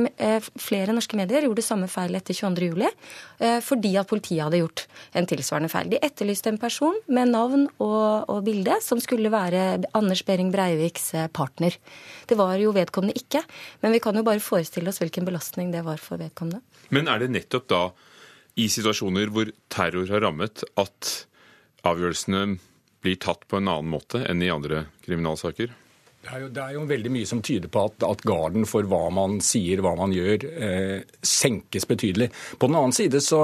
flere 0.62 0.96
norske 0.96 1.18
medier 1.20 1.48
gjorde 1.48 1.66
samme 1.66 1.90
feil 1.92 2.16
etter 2.18 2.38
22.07. 2.38 2.90
Fordi 3.66 3.96
at 3.98 4.10
politiet 4.10 4.44
hadde 4.44 4.60
gjort 4.60 4.84
en 5.18 5.26
tilsvarende 5.30 5.72
feil. 5.72 5.90
De 5.90 6.00
etterlyste 6.06 6.52
en 6.52 6.60
person 6.62 6.98
med 7.10 7.32
navn 7.34 7.66
og, 7.82 8.30
og 8.30 8.44
bilde 8.46 8.78
som 8.86 9.02
skulle 9.02 9.32
være 9.34 9.82
Anders 9.98 10.22
Behring 10.28 10.52
Breiviks 10.54 11.12
partner. 11.34 11.74
Det 12.30 12.38
var 12.38 12.54
jo 12.62 12.74
vedkommende 12.76 13.18
ikke, 13.18 13.42
men 13.82 13.96
vi 13.96 14.04
kan 14.04 14.18
jo 14.18 14.26
bare 14.28 14.44
forestille 14.44 14.92
oss 14.92 15.02
hvilken 15.02 15.26
belastning 15.28 15.74
det 15.74 15.82
var 15.88 16.02
for 16.02 16.22
vedkommende. 16.22 16.62
Men 16.94 17.10
er 17.10 17.24
det 17.24 17.32
nettopp 17.34 17.68
da 17.72 17.84
i 18.60 18.68
situasjoner 18.72 19.32
hvor 19.32 19.52
terror 19.72 20.10
har 20.12 20.24
rammet, 20.26 20.64
at 20.80 21.12
avgjørelsene 21.88 22.60
blir 23.02 23.18
tatt 23.22 23.48
på 23.48 23.58
en 23.58 23.68
annen 23.68 23.92
måte 23.92 24.24
enn 24.30 24.42
i 24.44 24.52
andre 24.54 24.86
kriminalsaker? 25.06 25.74
Det 26.22 26.30
er, 26.30 26.42
jo, 26.44 26.48
det 26.54 26.62
er, 26.62 26.74
jo, 26.76 26.82
veldig 26.86 27.12
mye 27.16 27.26
som 27.26 27.40
tyder 27.42 27.70
på 27.74 27.82
at, 27.90 28.04
at 28.06 28.20
garden 28.30 28.68
for 28.70 28.86
hva 28.86 29.08
man 29.14 29.40
sier, 29.42 29.82
hva 29.82 29.96
man 29.98 30.12
gjør, 30.14 30.44
eh, 30.54 31.16
senkes 31.26 31.88
betydelig. 31.90 32.28
På 32.62 32.70
den 32.70 32.78
annen 32.78 32.94
side 32.94 33.24
så 33.26 33.40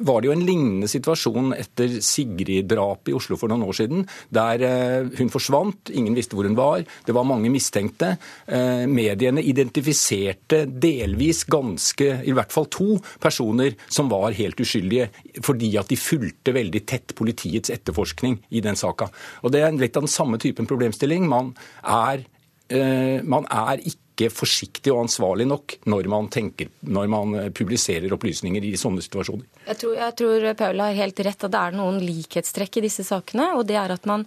var 0.00 0.22
det 0.22 0.30
jo 0.30 0.32
en 0.32 0.44
lignende 0.46 0.88
situasjon 0.88 1.52
etter 1.56 1.98
Sigrid-drapet 2.04 3.10
i 3.12 3.16
Oslo 3.18 3.36
for 3.36 3.52
noen 3.52 3.66
år 3.66 3.76
siden, 3.76 4.06
der 4.32 4.64
eh, 4.64 5.10
hun 5.18 5.32
forsvant, 5.32 5.92
ingen 5.92 6.16
visste 6.16 6.38
hvor 6.38 6.48
hun 6.48 6.56
var, 6.58 6.86
det 7.04 7.16
var 7.16 7.28
mange 7.28 7.50
mistenkte. 7.52 8.14
Eh, 8.48 8.86
mediene 8.88 9.44
identifiserte 9.44 10.62
delvis 10.70 11.42
ganske, 11.50 12.08
i 12.24 12.34
hvert 12.36 12.54
fall 12.54 12.70
to, 12.72 12.96
personer 13.20 13.76
som 13.92 14.08
var 14.12 14.36
helt 14.38 14.60
uskyldige, 14.62 15.10
fordi 15.44 15.74
at 15.80 15.92
de 15.92 16.00
fulgte 16.00 16.56
veldig 16.56 16.84
tett 16.88 17.16
politiets 17.18 17.72
etterforskning 17.76 18.38
i 18.56 18.64
den 18.64 18.78
saka. 18.78 19.10
Og 19.44 19.52
Det 19.52 19.64
er 19.66 19.76
litt 19.76 19.98
av 19.98 20.06
den 20.06 20.12
samme 20.16 20.40
typen 20.40 20.68
problemstilling. 20.70 21.28
Man 21.28 21.52
er, 21.90 22.24
eh, 22.68 23.18
man 23.22 23.48
er 23.50 23.82
ikke 23.82 24.28
forsiktig 24.28 24.92
og 24.92 25.06
ansvarlig 25.06 25.46
nok 25.48 25.78
når 25.88 26.08
man, 26.12 26.28
tenker, 26.28 26.68
når 26.84 27.10
man 27.12 27.34
eh, 27.40 27.50
publiserer 27.56 28.12
opplysninger 28.12 28.66
i 28.68 28.74
sånne 28.78 29.02
situasjoner. 29.04 29.46
Jeg 29.66 29.80
tror, 29.80 29.94
jeg 29.96 30.16
tror 30.20 30.46
Paul 30.60 30.82
har 30.84 30.96
helt 30.98 31.22
rett 31.24 31.46
at 31.48 31.54
det 31.54 31.60
er 31.60 31.76
noen 31.78 32.00
likhetstrekk 32.04 32.80
i 32.80 32.84
disse 32.86 33.06
sakene. 33.06 33.52
og 33.56 33.66
det 33.68 33.78
er 33.80 33.96
at 33.96 34.08
man, 34.10 34.26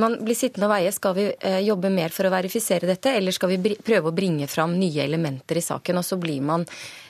man 0.00 0.18
blir 0.20 0.38
sittende 0.38 0.68
og 0.68 0.74
veie. 0.74 0.92
Skal 0.94 1.16
vi 1.16 1.28
eh, 1.32 1.60
jobbe 1.66 1.92
mer 1.94 2.14
for 2.14 2.28
å 2.28 2.34
verifisere 2.36 2.90
dette, 2.90 3.16
eller 3.16 3.36
skal 3.36 3.54
vi 3.54 3.76
prøve 3.76 4.12
å 4.12 4.16
bringe 4.16 4.50
fram 4.50 4.76
nye 4.78 5.04
elementer 5.04 5.58
i 5.58 5.64
saken? 5.64 6.02
Og 6.02 6.06
så 6.06 6.20
blir 6.20 6.44
man 6.44 6.68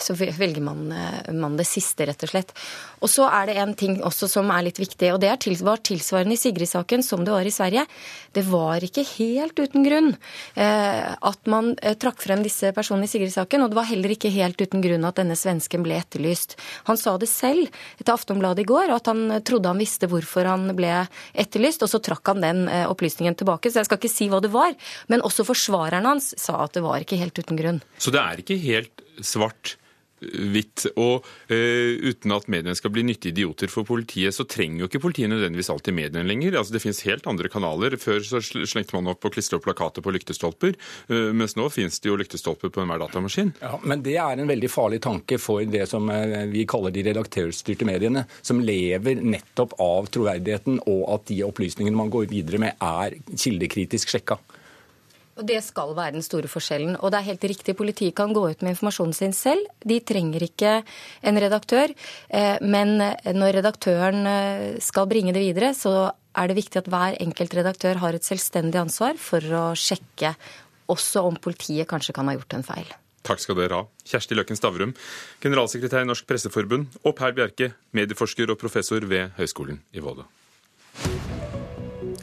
så 0.00 0.14
velger 0.14 0.60
man, 0.60 0.92
eh, 0.92 1.32
man, 1.32 1.56
det 1.56 1.66
siste, 1.68 2.06
rett 2.08 2.22
og 2.24 2.32
slett. 2.32 2.52
Og 3.00 3.10
så 3.10 3.26
er 3.28 3.50
det 3.50 3.56
en 3.60 3.74
ting 3.74 3.98
også 4.04 4.28
som 4.30 4.50
er 4.52 4.64
litt 4.66 4.80
viktig, 4.80 5.12
og 5.14 5.20
det 5.22 5.32
var 5.64 5.82
tilsvarende 5.84 6.36
i 6.36 6.40
Sigrid-saken 6.40 7.04
som 7.04 7.24
det 7.24 7.34
var 7.34 7.46
i 7.46 7.52
Sverige. 7.52 7.86
Det 8.32 8.44
var 8.48 8.82
ikke 8.84 9.04
helt 9.16 9.58
uten 9.58 9.84
grunn 9.84 10.10
eh, 10.54 11.12
at 11.14 11.50
man 11.50 11.72
trakk 12.00 12.20
frem 12.22 12.44
disse 12.44 12.72
personene 12.76 13.08
i 13.08 13.12
Sigrid-saken, 13.12 13.64
og 13.64 13.72
det 13.72 13.78
var 13.78 13.88
heller 13.90 14.14
ikke 14.14 14.32
helt 14.32 14.60
uten 14.60 14.84
grunn 14.84 15.06
at 15.08 15.20
denne 15.20 15.36
svensken 15.38 15.84
ble 15.86 15.98
etterlyst. 16.00 16.56
Han 16.88 17.00
sa 17.00 17.16
det 17.20 17.30
selv 17.30 17.68
til 18.00 18.14
Aftonbladet 18.14 18.64
i 18.64 18.70
går, 18.70 18.94
at 18.94 19.10
han 19.10 19.40
trodde 19.46 19.70
han 19.70 19.80
visste 19.80 20.08
hvorfor 20.10 20.48
han 20.48 20.70
ble 20.78 20.92
etterlyst, 21.34 21.84
og 21.84 21.92
så 21.92 22.02
trakk 22.02 22.32
han 22.32 22.44
den 22.44 22.64
opplysningen 22.70 23.36
tilbake. 23.38 23.70
Så 23.70 23.80
jeg 23.80 23.90
skal 23.90 24.00
ikke 24.00 24.12
si 24.12 24.28
hva 24.32 24.40
det 24.42 24.52
var, 24.54 24.74
men 25.12 25.24
også 25.26 25.46
forsvareren 25.48 26.08
hans 26.08 26.32
sa 26.40 26.58
at 26.64 26.76
det 26.76 26.84
var 26.84 27.02
ikke 27.02 27.20
helt 27.20 27.38
uten 27.38 27.58
grunn. 27.58 27.80
Så 28.00 28.12
det 28.14 28.20
er 28.22 28.42
ikke 28.42 28.58
helt 28.60 29.06
svart 29.26 29.76
hvitt. 30.20 30.86
Og 31.00 31.24
uh, 31.24 31.92
uten 32.10 32.34
at 32.34 32.48
mediene 32.52 32.76
skal 32.78 32.92
bli 32.94 33.04
nyttige 33.06 33.34
idioter 33.34 33.70
for 33.72 33.88
politiet, 33.88 34.34
så 34.36 34.46
trenger 34.48 34.84
jo 34.84 34.90
ikke 34.90 35.02
politiet 35.02 35.32
nødvendigvis 35.32 35.70
alltid 35.72 35.96
mediene 35.96 36.26
lenger. 36.28 36.58
Altså 36.58 36.76
Det 36.76 36.82
finnes 36.84 37.02
helt 37.08 37.28
andre 37.30 37.50
kanaler. 37.52 37.96
Før 38.00 38.22
så 38.26 38.42
slengte 38.42 38.96
man 38.96 39.10
opp 39.12 39.24
og 39.26 39.34
klistra 39.34 39.58
opp 39.58 39.66
plakater 39.68 40.04
på 40.04 40.14
lyktestolper, 40.14 40.76
uh, 41.12 41.30
mens 41.36 41.56
nå 41.58 41.68
finnes 41.72 42.00
det 42.00 42.10
jo 42.10 42.18
lyktestolper 42.20 42.72
på 42.72 42.84
enhver 42.84 43.02
datamaskin. 43.04 43.54
Ja, 43.62 43.76
Men 43.82 44.04
det 44.06 44.16
er 44.20 44.38
en 44.40 44.50
veldig 44.50 44.72
farlig 44.72 45.02
tanke 45.04 45.40
for 45.40 45.64
det 45.64 45.86
som 45.90 46.10
uh, 46.12 46.44
vi 46.50 46.66
kaller 46.68 46.94
de 46.94 47.06
redaktørstyrte 47.10 47.88
mediene, 47.88 48.26
som 48.42 48.62
lever 48.62 49.20
nettopp 49.20 49.76
av 49.80 50.10
troverdigheten 50.12 50.82
og 50.90 51.04
at 51.16 51.28
de 51.30 51.42
opplysningene 51.46 51.96
man 51.96 52.12
går 52.12 52.30
videre 52.30 52.60
med, 52.62 52.76
er 52.80 53.16
kildekritisk 53.30 54.12
sjekka. 54.12 54.40
Og 55.40 55.46
Det 55.48 55.58
skal 55.64 55.94
være 55.96 56.18
den 56.18 56.24
store 56.24 56.50
forskjellen. 56.52 56.98
Og 57.00 57.10
det 57.10 57.20
er 57.20 57.28
helt 57.32 57.44
riktig, 57.48 57.76
politiet 57.78 58.14
kan 58.16 58.34
gå 58.36 58.42
ut 58.50 58.62
med 58.62 58.74
informasjonen 58.74 59.16
sin 59.16 59.32
selv. 59.32 59.64
De 59.80 59.96
trenger 60.04 60.44
ikke 60.44 60.80
en 61.24 61.40
redaktør. 61.40 61.94
Eh, 62.28 62.60
men 62.60 62.98
når 63.00 63.60
redaktøren 63.60 64.26
eh, 64.28 64.80
skal 64.84 65.08
bringe 65.08 65.32
det 65.32 65.40
videre, 65.40 65.72
så 65.74 66.12
er 66.36 66.50
det 66.50 66.58
viktig 66.60 66.82
at 66.82 66.90
hver 66.92 67.16
enkelt 67.24 67.54
redaktør 67.56 68.02
har 68.02 68.14
et 68.14 68.26
selvstendig 68.26 68.78
ansvar 68.78 69.16
for 69.18 69.40
å 69.40 69.70
sjekke 69.72 70.34
også 70.90 71.22
om 71.26 71.38
politiet 71.40 71.88
kanskje 71.90 72.14
kan 72.16 72.28
ha 72.28 72.36
gjort 72.36 72.58
en 72.58 72.66
feil. 72.66 72.90
Takk 73.26 73.42
skal 73.42 73.58
dere 73.58 73.80
ha. 73.80 73.86
Kjersti 74.08 74.36
Løkken 74.36 74.58
Stavrum, 74.58 74.94
generalsekretær 75.44 76.04
i 76.04 76.08
Norsk 76.08 76.28
Presseforbund, 76.28 77.00
og 77.04 77.16
Per 77.18 77.36
Bjerke, 77.36 77.72
medieforsker 77.96 78.52
og 78.52 78.60
professor 78.60 79.04
ved 79.08 79.36
Høgskolen 79.36 79.82
i 79.92 80.04
Volda. 80.04 80.26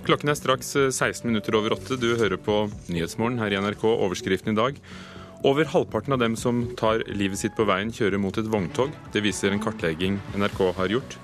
Klokken 0.07 0.31
er 0.31 0.37
straks 0.39 0.69
16 0.71 1.03
eh, 1.03 1.27
minutter 1.27 1.55
over 1.59 1.75
åtte. 1.75 1.97
Du 1.99 2.13
hører 2.15 2.39
på 2.39 2.61
Nyhetsmorgen 2.87 3.41
her 3.41 3.51
i 3.51 3.59
NRK. 3.59 3.83
Overskriften 3.91 4.53
i 4.53 4.59
dag. 4.59 4.77
Over 5.45 5.67
halvparten 5.67 6.15
av 6.15 6.21
dem 6.21 6.37
som 6.39 6.63
tar 6.79 7.03
livet 7.11 7.41
sitt 7.41 7.57
på 7.57 7.65
veien, 7.67 7.91
kjører 7.91 8.21
mot 8.21 8.37
et 8.39 8.47
vogntog. 8.47 8.93
Det 9.11 9.21
viser 9.25 9.51
en 9.51 9.61
kartlegging 9.61 10.15
NRK 10.39 10.61
har 10.79 10.95
gjort. 10.95 11.17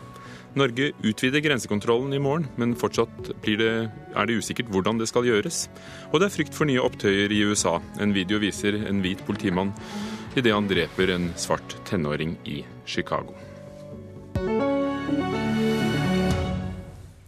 Norge 0.59 0.91
utvider 1.01 1.41
grensekontrollen 1.41 2.11
i 2.13 2.21
morgen, 2.21 2.45
men 2.61 2.75
fortsatt 2.77 3.31
det, 3.47 3.71
er 4.13 4.27
det 4.29 4.37
usikkert 4.37 4.69
hvordan 4.69 4.99
det 4.99 5.07
skal 5.09 5.25
gjøres. 5.25 5.63
Og 6.11 6.19
det 6.19 6.27
er 6.27 6.35
frykt 6.35 6.53
for 6.53 6.69
nye 6.69 6.83
opptøyer 6.83 7.33
i 7.33 7.41
USA. 7.47 7.79
En 8.03 8.13
video 8.13 8.41
viser 8.43 8.83
en 8.83 9.01
hvit 9.01 9.23
politimann 9.25 9.73
idet 10.35 10.53
han 10.53 10.69
dreper 10.69 11.15
en 11.15 11.31
svart 11.39 11.79
tenåring 11.87 12.35
i 12.43 12.61
Chicago. 12.85 13.33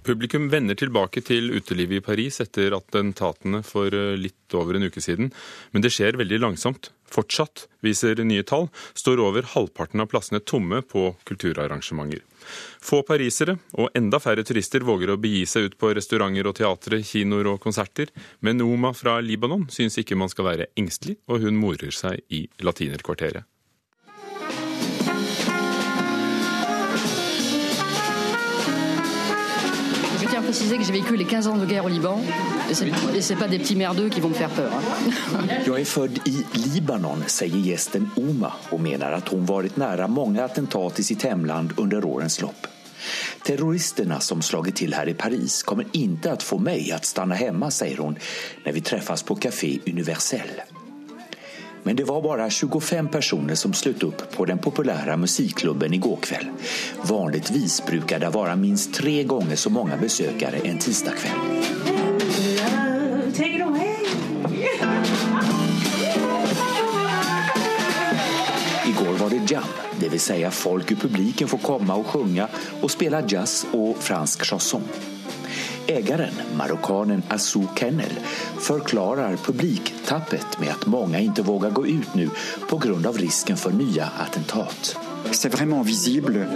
Publikum 0.06 0.52
vender 0.54 0.78
tilbake 0.78 1.24
til 1.26 1.48
utelivet 1.56 1.98
i 1.98 2.04
Paris 2.06 2.38
etter 2.44 2.76
attentatene 2.78 3.64
for 3.66 3.90
eh, 3.90 4.14
litt 4.20 4.54
over 4.54 4.78
en 4.78 4.86
uke 4.86 5.02
siden, 5.02 5.32
men 5.74 5.82
det 5.82 5.90
skjer 5.96 6.20
veldig 6.20 6.38
langsomt. 6.44 6.92
Fortsatt, 7.10 7.64
viser 7.86 8.22
nye 8.22 8.44
tall, 8.46 8.68
står 8.94 9.24
over 9.24 9.48
halvparten 9.56 10.04
av 10.04 10.12
plassene 10.12 10.44
tomme 10.46 10.84
på 10.86 11.08
kulturarrangementer. 11.26 12.22
Få 12.86 13.02
parisere 13.08 13.58
og 13.74 13.98
enda 13.98 14.20
færre 14.22 14.46
turister 14.46 14.86
våger 14.86 15.16
å 15.16 15.18
begi 15.22 15.42
seg 15.50 15.72
ut 15.72 15.80
på 15.82 15.90
restauranter 15.98 16.52
og 16.52 16.58
teatre, 16.60 17.02
kinoer 17.02 17.50
og 17.56 17.60
konserter, 17.66 18.14
men 18.46 18.62
Oma 18.62 18.94
fra 18.94 19.18
Libanon 19.26 19.66
syns 19.74 19.98
ikke 20.02 20.20
man 20.22 20.30
skal 20.30 20.52
være 20.52 20.70
engstelig, 20.78 21.18
og 21.26 21.42
hun 21.48 21.58
morer 21.58 21.94
seg 21.94 22.22
i 22.30 22.46
latinerkvarteret. 22.62 23.50
Préciser 30.46 30.78
que 30.78 30.84
j'ai 30.84 30.94
vécu 30.94 31.18
les 31.18 31.26
15 31.26 31.48
ans 31.48 31.58
de 31.58 31.66
guerre 31.66 31.86
au 31.86 31.90
Liban. 31.90 32.22
Et 32.70 33.22
c'est 33.22 33.36
pas 33.36 33.48
des 33.48 33.60
petits 33.60 33.76
merdeux 33.76 34.10
qui 34.10 34.22
vont 34.22 34.30
me 34.30 34.34
faire 34.34 34.50
peur. 34.50 34.72
Jag 35.66 35.80
är 35.80 35.86
född 35.86 36.20
i 36.26 36.46
Libanon, 36.74 37.24
säger 37.28 37.58
gästen 37.58 38.10
Oma 38.16 38.54
och 38.70 38.80
menar 38.80 39.12
att 39.12 39.28
hon 39.28 39.46
varit 39.46 39.78
nära 39.78 40.08
många 40.08 40.46
attentat 40.46 41.00
i 41.00 41.04
sitt 41.04 41.24
hemland 41.24 41.74
under 41.78 42.06
årens 42.06 42.42
lopp. 42.42 42.68
Terroristerna 43.44 44.20
som 44.20 44.42
slagit 44.42 44.76
till 44.76 44.94
här 44.94 45.10
i 45.10 45.14
Paris 45.14 45.64
kommer 45.64 45.86
inte 45.92 46.32
att 46.32 46.44
få 46.44 46.58
mig 46.58 46.92
att 46.92 47.06
stanna 47.06 47.36
hemma, 47.36 47.72
säger 47.72 47.98
hon 47.98 48.18
när 48.64 48.72
vi 48.72 48.82
träffas 48.82 49.24
på 49.24 49.36
Café 49.36 49.80
Universel. 49.88 50.62
Men 51.86 51.96
det 51.96 52.04
var 52.04 52.22
bara 52.22 52.50
25 52.50 53.08
personer 53.08 53.56
som 53.56 53.74
slöt 53.74 54.04
upp 54.04 54.32
på 54.32 54.46
den 54.46 54.58
populära 54.58 55.18
musikklubben 55.18 55.94
igår 55.94 56.18
kväll. 56.22 56.48
Vanligtvis 57.02 57.86
brukar 57.86 58.20
det 58.20 58.30
vara 58.30 58.56
minst 58.56 58.94
tre 58.94 59.24
gånger 59.24 59.56
så 59.56 59.70
många 59.70 59.98
besökare 59.98 60.58
en 60.58 60.78
tisdagkväll. 60.78 61.32
Igår 68.88 69.14
var 69.20 69.30
det 69.30 69.52
jam, 69.52 69.64
det 70.00 70.10
vill 70.10 70.20
säga 70.20 70.52
folk 70.52 70.92
i 70.92 70.96
publiken 70.96 71.48
får 71.48 71.58
komma 71.58 71.96
och 71.96 72.08
sjunga 72.08 72.48
och 72.82 72.92
spela 72.92 73.28
jazz 73.28 73.66
och 73.72 73.98
fransk 73.98 74.46
chanson. 74.46 74.84
Ägaren, 75.88 76.34
marockanen 76.58 77.24
Assou 77.28 77.68
Kennel, 77.76 78.20
förklarar 78.60 79.38
publiktappet 79.38 80.60
med 80.60 80.70
att 80.70 80.86
många 80.86 81.20
inte 81.20 81.42
vågar 81.42 81.70
gå 81.70 81.88
ut 81.88 82.16
nu 82.16 82.30
på 82.70 82.78
grund 82.78 83.06
av 83.06 83.18
risken 83.18 83.58
för 83.58 83.72
nya 83.72 84.06
attentat. 84.06 84.98
C'est 85.32 85.50
vraiment 85.50 85.84
visible. 85.84 86.48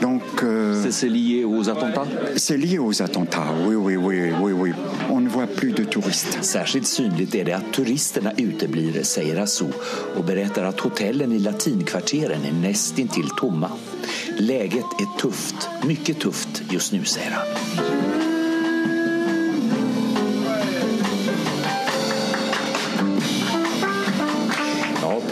Donc, 0.00 0.22
euh, 0.42 0.90
C'est 0.90 1.08
lié 1.08 1.44
aux 1.44 1.68
attentats 1.68 2.06
c'est 2.36 2.56
lié 2.56 2.78
aux 2.78 3.02
attentats. 3.02 3.48
Oui, 3.66 3.74
oui, 3.74 3.96
oui, 3.96 4.32
oui, 4.40 4.52
oui. 4.52 4.72
On 5.10 5.20
ne 5.20 5.28
voit 5.28 5.46
plus 5.46 5.72
de 5.72 5.84
touristes. 5.84 6.38
Särskilt 6.42 6.86
synligt 6.86 7.34
är 7.34 7.44
det 7.44 7.52
att 7.52 7.72
turisterna 7.72 8.32
uteblir, 8.36 9.02
säger 9.02 9.40
Assou 9.40 9.72
och 10.16 10.24
berättar 10.24 10.64
att 10.64 10.80
hotellen 10.80 11.32
i 11.32 11.38
latinkvarteren 11.38 12.44
är 12.44 12.68
nästintill 12.68 13.28
tomma. 13.36 13.70
Läget 14.38 14.84
är 15.00 15.18
tufft, 15.18 15.68
mycket 15.86 16.20
tufft 16.20 16.62
just 16.70 16.92
nu, 16.92 17.04
säger 17.04 17.30
han. 17.30 18.11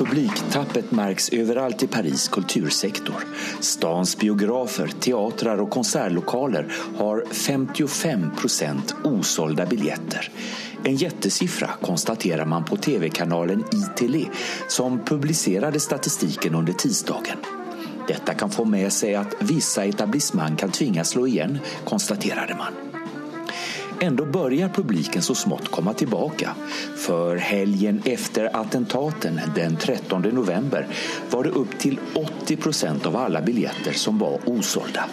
Publiktappet 0.04 0.90
märks 0.90 1.28
överallt 1.28 1.83
i 1.83 1.87
Paris 1.87 2.28
kultursektor. 2.28 3.26
Stans 3.61 4.16
biografer, 4.19 4.87
teatrar 5.00 5.59
och 5.59 5.71
konsertlokaler 5.71 6.73
har 6.97 7.25
55 7.33 8.37
procent 8.37 8.95
osålda 9.04 9.66
biljetter. 9.66 10.30
En 10.85 10.97
jättesiffra 10.97 11.71
konstaterar 11.80 12.45
man 12.45 12.64
på 12.64 12.76
tv-kanalen 12.76 13.64
ITL 13.73 14.25
som 14.69 15.04
publicerade 15.04 15.80
statistiken 15.80 16.54
under 16.54 16.73
tisdagen. 16.73 17.38
Detta 18.09 18.35
kan 18.35 18.50
få 18.50 18.64
med 18.64 18.92
sig 18.92 19.14
att 19.14 19.35
vissa 19.38 19.85
etablissemang 19.85 20.57
kan 20.57 20.71
tvingas 20.71 21.09
slå 21.09 21.26
igen, 21.26 21.59
konstaterade 21.85 22.54
man. 22.54 22.89
Ändå 24.02 24.25
börjar 24.25 24.69
publiken 24.69 25.23
så 25.23 25.35
smått 25.35 25.69
komma 25.69 25.95
tillbaka. 25.95 26.54
För 26.97 27.37
helgen 27.37 28.02
efter 28.04 28.57
attentaten 28.57 29.40
den 29.54 29.76
13 29.76 30.23
november 30.23 30.87
var 31.30 31.45
det 31.45 31.50
upp 31.50 31.78
till 31.78 31.99
80 32.42 32.57
procent 32.57 33.07
av 33.07 33.16
alla 33.16 33.42
biljetter 33.42 33.92
som 33.92 34.19
var 34.19 34.38
osålda. 34.47 35.04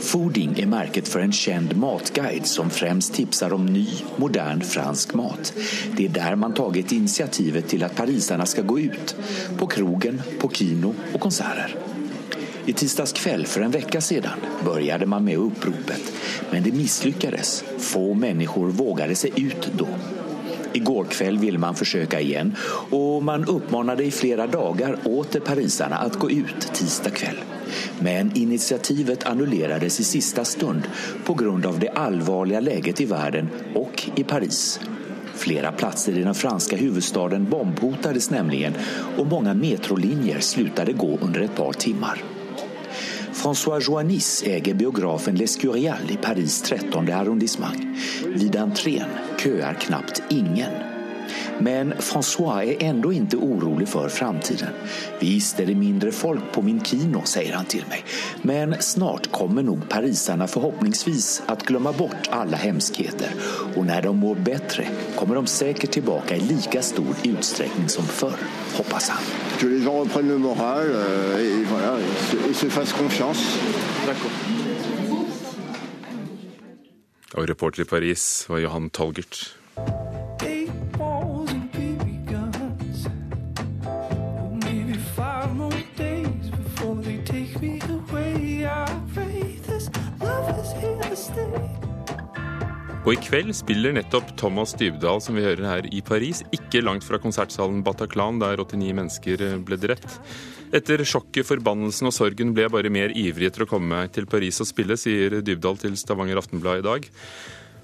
Fooding 0.00 0.58
är 0.58 0.66
märket 0.66 1.08
för 1.08 1.20
en 1.20 1.32
känd 1.32 1.76
matguide 1.76 2.46
som 2.46 2.70
främst 2.70 3.14
tipsar 3.14 3.52
om 3.52 3.66
ny, 3.66 3.88
modern 4.16 4.60
fransk 4.60 5.14
mat. 5.14 5.52
Det 5.96 6.04
är 6.04 6.08
där 6.08 6.36
man 6.36 6.54
tagit 6.54 6.92
initiativet 6.92 7.68
till 7.68 7.84
att 7.84 7.96
parisarna 7.96 8.46
ska 8.46 8.62
gå 8.62 8.80
ut. 8.80 9.16
På 9.58 9.66
krogen, 9.66 10.22
på 10.40 10.48
kino 10.48 10.94
och 11.12 11.20
konserter. 11.20 11.76
I 12.66 12.72
tisdags 12.72 13.12
kväll 13.12 13.46
för 13.46 13.60
en 13.60 13.70
vecka 13.70 14.00
sedan 14.00 14.38
började 14.64 15.06
man 15.06 15.24
med 15.24 15.38
uppropet, 15.38 16.12
men 16.50 16.62
det 16.62 16.72
misslyckades. 16.72 17.64
Få 17.78 18.14
människor 18.14 18.68
vågade 18.68 19.14
sig 19.14 19.32
ut 19.36 19.70
då. 19.72 19.88
Igår 20.72 21.04
kväll 21.04 21.38
ville 21.38 21.58
man 21.58 21.74
försöka 21.74 22.20
igen 22.20 22.56
och 22.90 23.22
man 23.22 23.44
uppmanade 23.44 24.04
i 24.04 24.10
flera 24.10 24.46
dagar 24.46 24.98
åter 25.04 25.40
parisarna 25.40 25.96
att 25.96 26.18
gå 26.18 26.30
ut 26.30 26.60
tisdag 26.74 27.10
kväll. 27.10 27.36
Men 28.00 28.36
initiativet 28.36 29.24
annullerades 29.24 30.00
i 30.00 30.04
sista 30.04 30.44
stund 30.44 30.82
på 31.24 31.34
grund 31.34 31.66
av 31.66 31.78
det 31.78 31.88
allvarliga 31.88 32.60
läget 32.60 33.00
i 33.00 33.04
världen 33.04 33.48
och 33.74 34.10
i 34.14 34.24
Paris. 34.24 34.80
Flera 35.34 35.72
platser 35.72 36.18
i 36.18 36.22
den 36.22 36.34
franska 36.34 36.76
huvudstaden 36.76 37.44
bombhotades 37.50 38.30
nämligen 38.30 38.74
och 39.18 39.26
många 39.26 39.54
metrolinjer 39.54 40.40
slutade 40.40 40.92
gå 40.92 41.18
under 41.22 41.40
ett 41.40 41.56
par 41.56 41.72
timmar. 41.72 42.33
François 43.44 43.78
Joannis 43.78 44.42
äger 44.42 44.74
biografen 44.74 45.34
Les 45.34 45.56
Curial 45.56 46.10
i 46.10 46.16
Paris 46.16 46.62
13 46.62 47.12
arrondissement. 47.12 47.76
Vid 48.26 48.56
entrén 48.56 49.08
köar 49.38 49.74
knappt 49.74 50.22
ingen. 50.30 50.93
Men 51.58 51.94
François 51.94 52.62
är 52.62 52.82
ändå 52.82 53.12
inte 53.12 53.36
orolig 53.36 53.88
för 53.88 54.08
framtiden. 54.08 54.68
Visst 55.20 55.60
är 55.60 55.66
det 55.66 55.74
mindre 55.74 56.12
folk 56.12 56.52
på 56.52 56.62
min 56.62 56.84
kino, 56.84 57.22
säger 57.24 57.52
han 57.52 57.64
till 57.64 57.84
mig. 57.88 58.04
Men 58.42 58.76
snart 58.80 59.32
kommer 59.32 59.62
nog 59.62 59.88
parisarna 59.88 60.46
förhoppningsvis 60.46 61.42
att 61.46 61.62
glömma 61.62 61.92
bort 61.92 62.28
alla 62.30 62.56
hemskheter. 62.56 63.28
Och 63.76 63.86
när 63.86 64.02
de 64.02 64.16
mår 64.16 64.34
bättre 64.34 64.88
kommer 65.16 65.34
de 65.34 65.46
säkert 65.46 65.90
tillbaka 65.90 66.36
i 66.36 66.40
lika 66.40 66.82
stor 66.82 67.16
utsträckning 67.24 67.88
som 67.88 68.04
förr, 68.04 68.38
hoppas 68.76 69.08
han. 69.08 69.22
que 69.58 69.66
les 69.66 69.80
gens 69.84 70.02
reprennent 70.02 70.28
le 70.28 70.38
moral 70.38 70.86
euh, 70.86 71.38
et 71.38 71.64
voilà, 71.64 71.96
et 71.98 72.18
se, 72.30 72.36
et 72.50 72.54
se 72.54 72.68
fassent 72.68 72.92
confiance. 72.92 73.40
Og 77.34 77.48
reporter 77.48 77.82
i 77.82 77.84
Paris 77.84 78.46
var 78.48 78.58
Johan 78.58 78.90
Tolgert. 78.90 79.56
Og 93.04 93.10
i 93.12 93.20
kveld 93.20 93.52
spiller 93.52 93.92
nettopp 93.92 94.30
Thomas 94.40 94.70
Dybdahl, 94.80 95.18
som 95.20 95.36
vi 95.36 95.42
hører 95.44 95.66
her 95.68 95.88
i 95.92 96.00
Paris, 96.00 96.40
ikke 96.56 96.80
langt 96.80 97.04
fra 97.04 97.18
konsertsalen 97.20 97.82
Bataclan, 97.84 98.38
der 98.40 98.56
89 98.56 98.94
mennesker 98.96 99.42
ble 99.66 99.76
drept. 99.82 100.14
Etter 100.74 101.04
sjokket, 101.04 101.44
forbannelsen 101.44 102.08
og 102.08 102.14
sorgen 102.16 102.54
ble 102.56 102.64
jeg 102.64 102.72
bare 102.72 102.92
mer 102.94 103.12
ivrig 103.12 103.50
etter 103.50 103.66
å 103.66 103.68
komme 103.68 103.92
meg 103.92 104.14
til 104.16 104.24
Paris 104.24 104.62
og 104.64 104.70
spille, 104.70 104.96
sier 104.96 105.36
Dybdahl 105.44 105.76
til 105.82 105.98
Stavanger 106.00 106.40
Aftenblad 106.40 106.80
i 106.80 106.86
dag. 106.86 107.10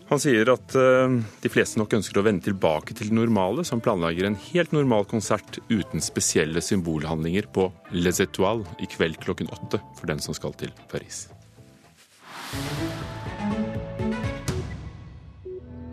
Han 0.08 0.24
sier 0.24 0.48
at 0.50 0.72
eh, 0.74 1.18
de 1.44 1.52
fleste 1.52 1.78
nok 1.78 1.92
ønsker 2.00 2.18
å 2.18 2.24
vende 2.26 2.48
tilbake 2.48 2.96
til 2.96 3.12
det 3.12 3.18
normale, 3.20 3.62
som 3.68 3.84
planlegger 3.84 4.26
en 4.26 4.40
helt 4.48 4.72
normal 4.74 5.04
konsert 5.10 5.60
uten 5.68 6.00
spesielle 6.02 6.64
symbolhandlinger 6.64 7.46
på 7.52 7.68
Les 7.92 8.24
Etoiles 8.24 8.72
i 8.80 8.88
kveld 8.90 9.20
klokken 9.20 9.52
åtte 9.52 9.84
for 10.00 10.10
den 10.10 10.24
som 10.24 10.34
skal 10.34 10.56
til 10.56 10.72
Paris. 10.88 11.28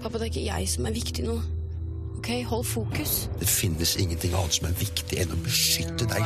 Pappa, 0.08 0.22
det 0.22 0.28
er 0.30 0.32
ikke 0.32 0.42
jeg 0.48 0.68
som 0.72 0.86
er 0.88 0.94
viktig 0.96 1.24
nå. 1.26 1.34
Ok, 2.16 2.28
hold 2.48 2.62
fokus. 2.64 3.16
Det 3.42 3.48
finnes 3.52 3.98
ingenting 4.00 4.38
annet 4.40 4.56
som 4.56 4.70
er 4.70 4.78
viktig 4.80 5.18
enn 5.20 5.34
å 5.36 5.40
beskytte 5.44 6.08
deg. 6.08 6.24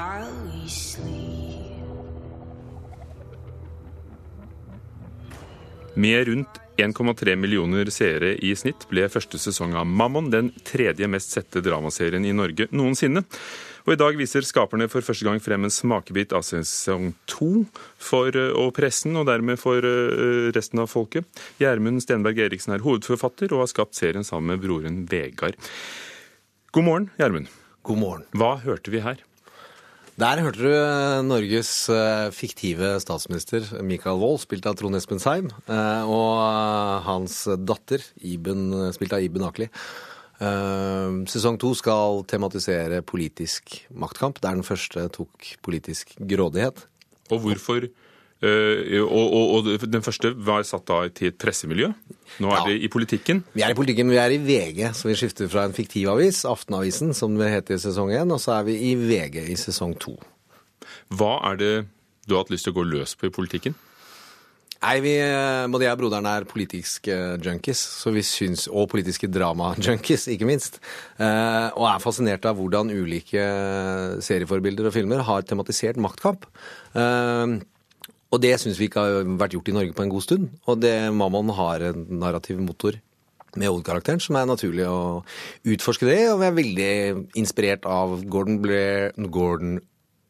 Med 5.98 6.30
rundt 6.30 6.62
1,3 6.78 7.34
millioner 7.42 7.90
seere 7.90 8.36
i 8.38 8.54
snitt 8.54 8.86
ble 8.92 9.08
første 9.10 9.42
sesong 9.42 9.74
av 9.74 9.90
Mammon 9.90 10.30
den 10.30 10.54
tredje 10.62 11.10
mest 11.10 11.34
sette 11.34 11.66
dramaserien 11.66 12.30
i 12.30 12.38
Norge 12.38 12.70
noensinne. 12.70 13.26
Og 13.86 13.96
I 13.96 14.00
dag 14.00 14.18
viser 14.20 14.46
skaperne 14.46 14.88
for 14.92 15.06
første 15.06 15.26
gang 15.26 15.42
frem 15.42 15.66
en 15.66 15.74
smakebit 15.74 16.36
av 16.38 16.46
sesong 16.46 17.12
to 17.30 17.66
for 18.02 18.36
eh, 18.38 18.54
og 18.54 18.76
pressen, 18.78 19.18
og 19.18 19.28
dermed 19.30 19.60
for 19.62 19.82
eh, 19.82 20.52
resten 20.56 20.84
av 20.84 20.92
folket. 20.92 21.26
Gjermund 21.62 22.04
Stenberg 22.04 22.44
Eriksen 22.46 22.76
er 22.76 22.86
hovedforfatter 22.86 23.56
og 23.56 23.66
har 23.66 23.72
skapt 23.74 23.98
serien 23.98 24.28
sammen 24.28 24.54
med 24.54 24.64
broren 24.64 25.02
Vegard. 25.10 25.58
God 26.76 26.88
morgen, 26.88 27.10
Gjermund. 27.18 27.50
God 27.88 28.02
morgen. 28.04 28.26
Hva 28.38 28.54
hørte 28.62 28.94
vi 28.94 29.02
her? 29.04 29.24
Der 30.22 30.44
hørte 30.44 30.62
du 30.62 31.26
Norges 31.26 31.72
eh, 31.90 32.28
fiktive 32.36 32.94
statsminister 33.02 33.66
Michael 33.82 34.22
Wold, 34.22 34.44
spilt 34.44 34.70
av 34.70 34.78
Trond 34.78 35.00
Espen 35.00 35.24
Seim, 35.24 35.50
og 35.66 36.32
hans 37.08 37.42
datter, 37.66 38.06
Iben, 38.22 38.70
spilt 38.94 39.18
av 39.18 39.26
Iben 39.26 39.48
Akeli. 39.48 39.72
Eh, 40.42 41.18
Sesong 41.30 41.60
to 41.62 41.74
skal 41.78 42.24
tematisere 42.30 43.02
politisk 43.06 43.76
maktkamp, 43.94 44.40
der 44.42 44.56
den 44.58 44.66
første 44.66 45.08
tok 45.14 45.52
politisk 45.62 46.16
grådighet. 46.18 46.88
Og 47.32 47.44
hvorfor 47.46 47.86
eh, 47.86 48.98
og, 49.04 49.28
og, 49.38 49.54
og 49.76 49.86
den 49.94 50.02
første 50.02 50.34
var 50.36 50.66
satt 50.68 50.88
da 50.90 51.04
til 51.14 51.30
et 51.30 51.38
pressemiljø. 51.38 51.92
Nå 52.42 52.50
er 52.50 52.58
Ja. 52.58 52.66
vi 52.72 52.80
i 52.88 52.90
politikken. 52.90 53.44
Vi 53.54 53.62
er 53.62 53.70
i 53.76 53.78
politikken, 53.78 54.08
men 54.10 54.16
vi 54.18 54.22
er 54.24 54.34
i 54.34 54.42
VG, 54.42 54.94
så 54.98 55.08
vi 55.12 55.16
skifter 55.20 55.48
fra 55.52 55.66
en 55.70 55.74
fiktiv 55.78 56.10
avis, 56.10 56.42
Aftenavisen, 56.46 57.14
som 57.14 57.38
det 57.38 57.52
heter 57.54 57.76
i 57.78 57.84
sesong 57.86 58.10
én, 58.12 58.32
og 58.34 58.40
så 58.42 58.58
er 58.60 58.64
vi 58.66 58.80
i 58.92 58.96
VG 58.96 59.46
i 59.52 59.56
sesong 59.56 59.94
to. 60.00 60.18
Hva 61.14 61.38
er 61.52 61.56
det 61.62 61.74
du 62.28 62.34
har 62.36 62.44
hatt 62.44 62.52
lyst 62.54 62.66
til 62.66 62.74
å 62.74 62.80
gå 62.82 62.88
løs 62.88 63.14
på 63.16 63.28
i 63.30 63.34
politikken? 63.34 63.76
Nei, 64.82 64.96
vi, 65.04 65.12
eh, 65.22 65.68
Både 65.70 65.86
jeg 65.86 65.94
og 65.94 66.00
broderen 66.02 66.26
er 66.26 66.48
politiske 66.50 67.18
junkies, 67.38 67.82
så 68.02 68.14
vi 68.16 68.24
syns, 68.26 68.66
og 68.68 68.90
politiske 68.90 69.30
drama-junkies, 69.30 70.26
ikke 70.34 70.48
minst. 70.50 70.80
Eh, 71.22 71.68
og 71.78 71.86
er 71.86 72.02
fascinert 72.02 72.48
av 72.50 72.58
hvordan 72.58 72.90
ulike 72.90 73.44
serieforbilder 74.26 74.90
og 74.90 74.96
filmer 74.96 75.22
har 75.28 75.46
tematisert 75.46 76.02
maktkamp. 76.02 76.50
Eh, 76.98 77.62
og 78.32 78.42
det 78.42 78.56
syns 78.58 78.80
vi 78.80 78.88
ikke 78.88 79.06
har 79.06 79.32
vært 79.38 79.54
gjort 79.58 79.70
i 79.70 79.76
Norge 79.76 79.94
på 79.94 80.06
en 80.06 80.14
god 80.14 80.26
stund. 80.26 80.50
Og 80.66 80.82
det 80.82 80.96
Mammon 81.14 81.52
har 81.54 81.84
en 81.92 82.06
narrativ 82.22 82.58
motor 82.64 82.98
med 83.60 83.68
hovedkarakteren, 83.68 84.22
som 84.24 84.38
er 84.40 84.48
naturlig 84.48 84.88
å 84.88 85.22
utforske 85.68 86.08
det. 86.08 86.20
Og 86.32 86.40
vi 86.42 86.48
er 86.48 86.58
veldig 86.58 86.92
inspirert 87.42 87.88
av 87.90 88.22
Gordon 88.32 88.62
Blair 88.64 89.12
Gordon 89.28 89.78
eh, 89.78 89.86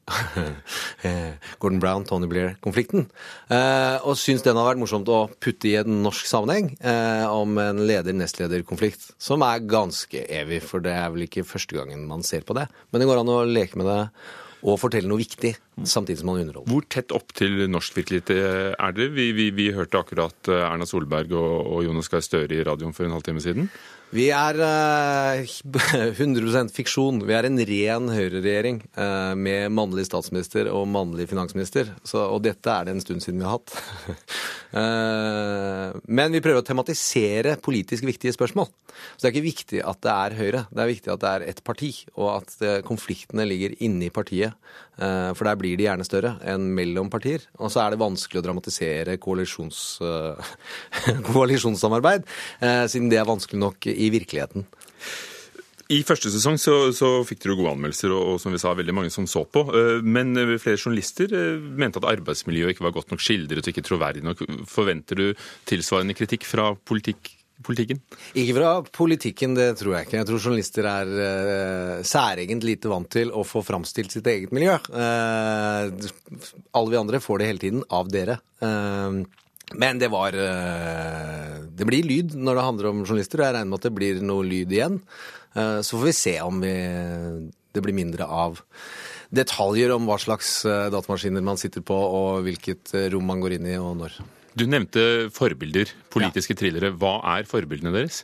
Gordon 1.61 1.79
Brown-Tony 1.81 2.27
Blair-konflikten. 2.31 3.07
Eh, 3.51 3.97
og 4.05 4.17
syns 4.19 4.43
den 4.45 4.59
har 4.59 4.67
vært 4.69 4.81
morsomt 4.81 5.09
å 5.11 5.23
putte 5.41 5.69
i 5.69 5.77
en 5.79 6.01
norsk 6.05 6.27
sammenheng 6.29 6.73
eh, 6.79 7.25
om 7.29 7.57
en 7.61 7.83
leder-nestleder-konflikt, 7.87 9.11
som 9.21 9.45
er 9.47 9.65
ganske 9.69 10.25
evig, 10.27 10.61
for 10.65 10.83
det 10.83 10.95
er 10.97 11.11
vel 11.13 11.27
ikke 11.27 11.47
første 11.47 11.77
gangen 11.77 12.07
man 12.09 12.25
ser 12.27 12.45
på 12.47 12.57
det. 12.57 12.67
Men 12.91 13.03
det 13.03 13.09
går 13.09 13.23
an 13.23 13.33
å 13.33 13.41
leke 13.47 13.81
med 13.81 13.89
det 13.91 14.01
og 14.61 14.77
fortelle 14.77 15.09
noe 15.09 15.21
viktig, 15.21 15.55
samtidig 15.86 16.20
som 16.22 16.32
man 16.32 16.41
underholder. 16.44 16.72
Hvor 16.72 16.86
tett 16.91 17.13
opp 17.15 17.34
til 17.38 17.65
norsk 17.72 17.98
virkelighet 18.02 18.34
er 18.36 18.98
dere? 18.98 19.13
Vi, 19.15 19.32
vi, 19.38 19.50
vi 19.56 19.72
hørte 19.76 20.02
akkurat 20.02 20.52
eh, 20.52 20.65
Erna 20.67 20.88
Solberg 20.89 21.34
og, 21.38 21.56
og 21.76 21.88
Jonas 21.88 22.12
Gahr 22.12 22.24
Støre 22.26 22.58
i 22.58 22.63
radioen 22.67 22.96
for 22.96 23.08
en 23.08 23.15
halvtime 23.15 23.44
siden. 23.44 23.70
Vi 24.12 24.26
er 24.36 24.58
eh, 24.60 25.52
100% 26.20 26.74
fiksjon. 26.76 27.22
Vi 27.28 27.36
er 27.38 27.48
en 27.48 27.62
ren 27.70 28.12
høyreregjering 28.12 28.82
eh, 28.91 29.34
med 29.39 29.72
mannlig 29.72 30.06
statsminister 30.10 30.67
og 30.74 30.89
mannlig 30.91 31.30
finansminister. 31.32 31.94
Så, 32.04 32.20
og 32.26 32.44
dette 32.44 32.74
er 32.74 32.89
det 32.89 32.98
en 32.98 33.04
stund 33.04 33.24
siden 33.24 33.39
vi 33.39 33.48
har 33.48 33.60
hatt. 33.60 33.72
Men 34.72 36.32
vi 36.32 36.39
prøver 36.39 36.62
å 36.62 36.63
tematisere 36.63 37.58
politisk 37.60 38.06
viktige 38.08 38.32
spørsmål. 38.32 38.70
Så 39.17 39.24
det 39.24 39.28
er 39.28 39.34
ikke 39.34 39.50
viktig 39.50 39.82
at 39.84 40.00
det 40.04 40.13
er 40.13 40.36
Høyre. 40.38 40.62
Det 40.72 40.84
er 40.84 40.91
viktig 40.91 41.12
at 41.12 41.24
det 41.24 41.32
er 41.32 41.46
ett 41.52 41.60
parti, 41.67 41.89
og 42.15 42.30
at 42.38 42.56
konfliktene 42.88 43.44
ligger 43.48 43.76
inni 43.84 44.08
partiet. 44.15 44.56
Eh, 45.02 45.32
For 45.38 45.48
der 45.48 45.58
blir 45.60 45.70
de 45.79 45.88
gjerne 45.88 46.05
større 46.07 46.36
enn 46.47 46.69
mellom 46.77 47.10
partier. 47.13 47.43
Og 47.60 47.71
så 47.73 47.84
er 47.84 47.93
det 47.93 48.01
vanskelig 48.01 48.41
å 48.41 48.45
dramatisere 48.45 49.17
koalisjons, 49.21 49.81
eh, 50.05 50.53
koalisjonssamarbeid, 51.31 52.25
eh, 52.62 52.86
siden 52.91 53.12
det 53.12 53.19
er 53.21 53.29
vanskelig 53.29 53.62
nok 53.62 53.89
i 53.91 54.10
virkeligheten. 54.13 54.65
I 55.91 55.99
første 56.07 56.29
sesong 56.31 56.55
så, 56.62 56.75
så 56.95 57.10
fikk 57.27 57.41
dere 57.43 57.57
gode 57.60 57.73
anmeldelser, 57.73 58.13
og, 58.15 58.29
og 58.34 58.38
som 58.39 58.53
vi 58.55 58.62
sa, 58.62 58.71
veldig 58.77 58.95
mange 58.95 59.12
som 59.12 59.27
så 59.27 59.43
på. 59.43 59.65
Eh, 59.75 59.99
Men 60.05 60.31
flere 60.62 60.79
journalister 60.79 61.36
mente 61.60 61.99
at 61.99 62.07
arbeidsmiljøet 62.13 62.75
ikke 62.75 62.88
var 62.88 62.95
godt 62.95 63.12
nok 63.12 63.23
skildret 63.23 63.65
og 63.65 63.73
ikke 63.73 63.88
troverdig 63.89 64.23
nok. 64.23 64.45
Forventer 64.71 65.19
du 65.19 65.45
tilsvarende 65.67 66.15
kritikk 66.15 66.47
fra 66.47 66.71
politikk, 66.75 67.34
politikken? 67.65 68.00
Ikke 68.38 68.56
fra 68.58 68.71
politikken, 68.93 69.56
det 69.58 69.67
tror 69.80 69.95
jeg 69.95 70.08
ikke. 70.08 70.17
Jeg 70.19 70.28
tror 70.30 70.41
journalister 70.41 70.88
er 70.89 71.12
uh, 71.12 72.02
særegent 72.08 72.65
lite 72.67 72.91
vant 72.91 73.10
til 73.12 73.32
å 73.34 73.43
få 73.47 73.63
framstilt 73.65 74.13
sitt 74.13 74.28
eget 74.32 74.54
miljø. 74.56 74.78
Uh, 74.91 75.91
alle 76.78 76.93
vi 76.93 77.00
andre 77.00 77.21
får 77.24 77.41
det 77.41 77.52
hele 77.52 77.63
tiden 77.63 77.86
av 77.93 78.12
dere. 78.13 78.39
Uh, 78.63 79.24
men 79.71 80.02
det 80.02 80.10
var 80.12 80.36
Det 80.36 81.86
blir 81.88 82.04
lyd 82.04 82.34
når 82.36 82.58
det 82.58 82.65
handler 82.65 82.88
om 82.89 83.06
journalister, 83.06 83.39
og 83.39 83.45
jeg 83.45 83.56
regner 83.56 83.69
med 83.71 83.80
at 83.80 83.86
det 83.88 83.93
blir 83.95 84.19
noe 84.19 84.43
lyd 84.43 84.74
igjen. 84.76 84.97
Så 85.56 85.95
får 85.95 86.04
vi 86.10 86.13
se 86.17 86.34
om 86.43 86.60
vi, 86.60 86.74
det 87.71 87.84
blir 87.86 87.95
mindre 87.95 88.28
av 88.28 88.60
detaljer 89.32 89.95
om 89.95 90.12
hva 90.12 90.19
slags 90.19 90.65
datamaskiner 90.67 91.47
man 91.47 91.62
sitter 91.62 91.88
på, 91.88 91.95
og 91.95 92.43
hvilket 92.50 92.91
rom 93.15 93.32
man 93.32 93.39
går 93.39 93.62
inn 93.62 93.71
i, 93.71 93.80
og 93.80 93.95
når. 94.04 94.19
Du 94.57 94.65
nevnte 94.67 95.29
forbilder, 95.31 95.91
politiske 96.11 96.55
thrillere. 96.59 96.91
Hva 96.99 97.19
er 97.37 97.47
forbildene 97.47 97.93
deres? 97.95 98.23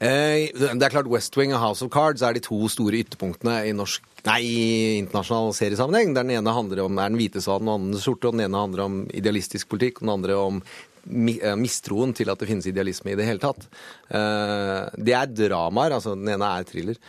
Eh, 0.00 0.48
Det 0.54 0.82
er 0.82 0.92
klart 0.92 1.10
West 1.10 1.36
Wing 1.36 1.52
og 1.52 1.60
House 1.60 1.82
of 1.84 1.90
Cards 1.90 2.22
er 2.22 2.32
de 2.34 2.40
to 2.40 2.68
store 2.68 3.02
ytterpunktene 3.02 3.66
i 3.68 3.72
norsk 3.76 4.06
Nei, 4.20 4.98
internasjonal 5.00 5.54
seriesammenheng. 5.56 6.12
Der 6.14 6.22
den 6.26 6.36
ene 6.36 6.52
handler 6.52 6.84
om 6.84 6.98
er 6.98 7.08
den 7.08 7.16
hvite 7.16 7.40
svanen 7.40 7.68
og 7.72 7.80
den 7.80 7.86
andre 7.88 8.00
sorte, 8.04 8.28
og 8.28 8.34
den 8.36 8.44
ene 8.44 8.60
handler 8.60 8.82
om 8.84 8.98
idealistisk 9.16 9.70
politikk, 9.72 10.02
og 10.02 10.04
den 10.04 10.12
andre 10.12 10.36
om 10.36 10.58
eh, 10.60 11.56
mistroen 11.56 12.12
til 12.14 12.28
at 12.28 12.38
det 12.38 12.48
finnes 12.50 12.68
idealisme 12.68 13.14
i 13.14 13.16
det 13.16 13.24
hele 13.24 13.40
tatt. 13.40 13.64
Eh, 14.12 14.90
Det 15.00 15.16
er 15.16 15.26
dramaer, 15.26 15.96
altså 15.96 16.12
den 16.14 16.28
ene 16.28 16.52
er 16.60 16.68
thriller. 16.68 17.00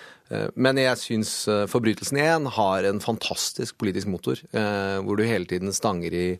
Men 0.56 0.78
jeg 0.80 0.96
syns 0.96 1.44
Forbrytelsen 1.68 2.16
1 2.18 2.46
har 2.56 2.86
en 2.88 3.02
fantastisk 3.04 3.76
politisk 3.78 4.08
motor, 4.08 4.40
hvor 5.04 5.18
du 5.20 5.26
hele 5.28 5.44
tiden 5.44 5.74
stanger 5.76 6.14
i 6.16 6.40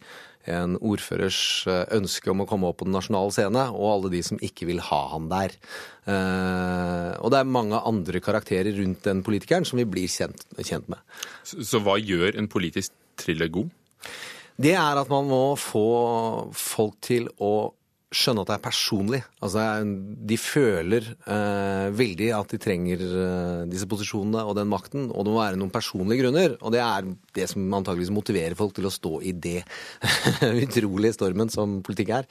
en 0.50 0.78
ordførers 0.80 1.68
eh, 1.70 1.84
ønske 1.98 2.32
om 2.32 2.42
å 2.44 2.48
komme 2.50 2.70
opp 2.70 2.80
på 2.82 2.88
den 2.88 2.96
nasjonale 2.96 3.34
scene, 3.36 3.68
og 3.76 3.88
alle 3.92 4.12
de 4.14 4.22
som 4.26 4.40
ikke 4.42 4.68
vil 4.70 4.82
ha 4.88 5.02
han 5.14 5.28
der. 5.32 5.54
Eh, 6.10 7.12
Og 7.22 7.30
det 7.32 7.42
er 7.42 7.54
mange 7.58 7.82
andre 7.86 8.22
karakterer 8.24 8.74
rundt 8.80 9.04
den 9.06 9.22
politikeren 9.26 9.68
som 9.68 9.78
vi 9.78 9.86
blir 9.86 10.10
kjent, 10.10 10.46
kjent 10.58 10.90
med. 10.90 11.00
Så, 11.44 11.62
så 11.62 11.84
hva 11.84 12.00
gjør 12.02 12.38
en 12.40 12.50
politisk 12.52 12.94
thriller 13.22 13.52
god? 13.54 13.70
Det 14.62 14.74
er 14.78 14.98
at 14.98 15.10
man 15.10 15.30
må 15.30 15.44
få 15.58 16.50
folk 16.58 16.98
til 17.02 17.30
å 17.42 17.74
skjønne 18.12 18.44
at 18.44 18.50
det 18.50 18.56
er 18.58 18.64
personlig. 18.66 19.20
Altså, 19.40 19.64
de 20.32 20.38
føler 20.40 21.06
eh, 21.16 21.88
veldig 21.96 22.28
at 22.36 22.52
de 22.52 22.60
trenger 22.62 23.04
eh, 23.08 23.62
disse 23.72 23.88
posisjonene 23.90 24.44
og 24.44 24.58
den 24.58 24.68
makten, 24.72 25.08
og 25.10 25.26
det 25.26 25.32
må 25.32 25.40
være 25.40 25.60
noen 25.60 25.72
personlige 25.72 26.26
grunner. 26.26 26.58
Og 26.60 26.76
det 26.76 26.82
er 26.84 27.08
det 27.38 27.48
som 27.48 27.64
antageligvis 27.78 28.12
motiverer 28.14 28.58
folk 28.60 28.76
til 28.76 28.90
å 28.90 28.94
stå 28.94 29.14
i 29.24 29.32
det 29.32 29.62
utrolige 30.66 31.16
stormen 31.16 31.52
som 31.54 31.80
politikk 31.86 32.12
er. 32.20 32.28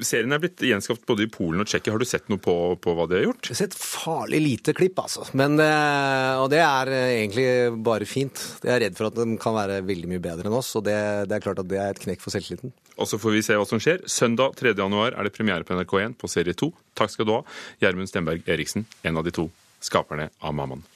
Serien 0.00 0.32
er 0.32 0.40
blitt 0.42 0.64
gjenskapt 0.64 1.04
både 1.08 1.26
i 1.26 1.32
Polen 1.32 1.60
og 1.60 1.68
Tsjekkia. 1.68 1.92
Har 1.92 2.00
du 2.00 2.08
sett 2.08 2.32
noe 2.32 2.40
på, 2.40 2.56
på 2.80 2.96
hva 2.96 3.06
de 3.10 3.20
har 3.20 3.28
gjort? 3.28 3.50
Jeg 3.50 3.58
har 3.58 3.62
sett 3.66 3.76
farlig 3.76 4.40
lite 4.46 4.76
klipp, 4.76 4.96
altså. 5.04 5.28
Men, 5.36 5.60
eh, 5.60 6.40
og 6.40 6.48
det 6.54 6.62
er 6.64 6.92
eh, 6.92 7.10
egentlig 7.18 7.48
bare 7.84 8.08
fint. 8.08 8.46
Jeg 8.64 8.78
er 8.78 8.86
redd 8.86 8.96
for 8.96 9.12
at 9.12 9.20
den 9.20 9.36
kan 9.42 9.58
være 9.60 9.82
veldig 9.84 10.14
mye 10.14 10.24
bedre 10.24 10.48
enn 10.48 10.56
oss, 10.56 10.72
og 10.80 10.88
det, 10.88 10.96
det 11.28 11.36
er 11.36 11.44
klart 11.44 11.60
at 11.60 11.68
det 11.68 11.84
er 11.84 11.92
et 11.92 12.00
knekk 12.00 12.24
for 12.24 12.32
selvtilliten. 12.32 12.72
Og 13.00 13.08
så 13.08 13.16
får 13.20 13.32
vi 13.34 13.44
se 13.44 13.56
hva 13.56 13.64
som 13.68 13.80
skjer. 13.82 14.02
Søndag 14.10 14.56
3. 14.60 14.74
januar 14.78 15.01
er 15.10 15.26
det 15.26 15.34
premiere 15.34 15.66
på 15.66 15.74
NRK1 15.74 16.14
på 16.20 16.30
serie 16.30 16.54
2. 16.54 16.70
Takk 16.94 17.10
skal 17.10 17.26
du 17.26 17.34
ha, 17.34 17.42
Gjermund 17.82 18.10
Stenberg 18.10 18.46
Eriksen, 18.46 18.86
en 19.02 19.18
av 19.18 19.26
de 19.26 19.34
to 19.34 19.48
skaperne 19.82 20.30
av 20.38 20.54
Mammaen. 20.54 20.86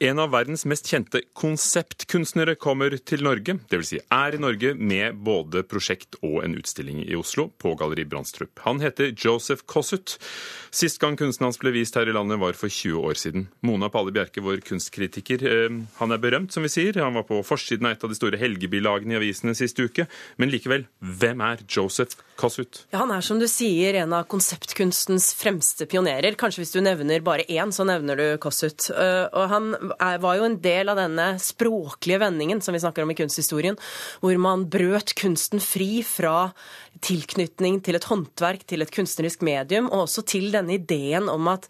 En 0.00 0.16
av 0.16 0.30
verdens 0.32 0.62
mest 0.64 0.86
kjente 0.88 1.20
konseptkunstnere 1.36 2.54
kommer 2.56 2.94
til 3.04 3.20
Norge, 3.20 3.58
dvs. 3.68 3.88
Si 3.90 3.98
er 4.00 4.36
i 4.36 4.38
Norge 4.40 4.70
med 4.78 5.18
både 5.26 5.60
prosjekt 5.68 6.16
og 6.24 6.38
en 6.46 6.54
utstilling 6.56 7.02
i 7.04 7.18
Oslo, 7.18 7.50
på 7.60 7.74
Galleri 7.76 8.06
Brandstrup. 8.08 8.62
Han 8.64 8.80
heter 8.80 9.10
Joseph 9.12 9.66
Kossut. 9.68 10.14
Sist 10.72 11.02
gang 11.02 11.18
kunsten 11.20 11.44
hans 11.44 11.58
ble 11.60 11.74
vist 11.74 11.98
her 12.00 12.08
i 12.08 12.14
landet 12.16 12.40
var 12.40 12.56
for 12.56 12.72
20 12.72 12.96
år 13.10 13.18
siden. 13.20 13.44
Mona 13.66 13.90
Palle 13.92 14.14
Bjerke, 14.16 14.40
vår 14.40 14.62
kunstkritiker, 14.64 15.44
eh, 15.44 15.76
han 15.98 16.16
er 16.16 16.22
berømt, 16.22 16.56
som 16.56 16.64
vi 16.64 16.72
sier. 16.72 16.96
Han 17.04 17.18
var 17.20 17.28
på 17.28 17.42
forsiden 17.44 17.84
av 17.90 17.98
et 17.98 18.08
av 18.08 18.14
de 18.14 18.16
store 18.16 18.40
helgebilagene 18.40 19.18
i 19.18 19.20
avisene 19.20 19.52
sist 19.58 19.76
uke. 19.84 20.08
Men 20.40 20.48
likevel, 20.48 20.86
hvem 21.04 21.44
er 21.44 21.60
Joseph 21.68 22.16
Kossut? 22.40 22.86
Ja, 22.94 23.02
Han 23.04 23.10
er 23.12 23.20
som 23.20 23.38
du 23.38 23.48
sier 23.48 24.00
en 24.00 24.12
av 24.16 24.24
konseptkunstens 24.32 25.34
fremste 25.36 25.84
pionerer. 25.84 26.40
Kanskje 26.40 26.64
hvis 26.64 26.72
du 26.72 26.80
nevner 26.80 27.20
bare 27.20 27.44
én, 27.52 27.68
så 27.68 27.84
nevner 27.84 28.16
du 28.16 28.26
Kossuth. 28.40 28.88
Eh, 28.96 29.28
Og 29.36 29.48
han 29.50 29.74
var 29.98 30.38
jo 30.38 30.46
en 30.46 30.58
del 30.62 30.92
av 30.92 30.98
denne 31.00 31.26
språklige 31.42 32.20
vendingen 32.22 32.60
som 32.62 32.76
vi 32.76 32.82
snakker 32.82 33.04
om 33.04 33.12
i 33.12 33.18
kunsthistorien, 33.18 33.78
hvor 34.22 34.36
man 34.40 34.66
brøt 34.70 35.14
kunsten 35.18 35.62
fri 35.62 36.04
fra 36.06 36.50
tilknytning 37.04 37.80
til 37.84 37.96
et 37.96 38.06
håndverk, 38.10 38.64
til 38.68 38.84
et 38.84 38.92
kunstnerisk 38.92 39.44
medium, 39.46 39.88
og 39.90 40.04
også 40.04 40.24
til 40.28 40.50
denne 40.52 40.76
ideen 40.76 41.30
om 41.32 41.48
at 41.52 41.68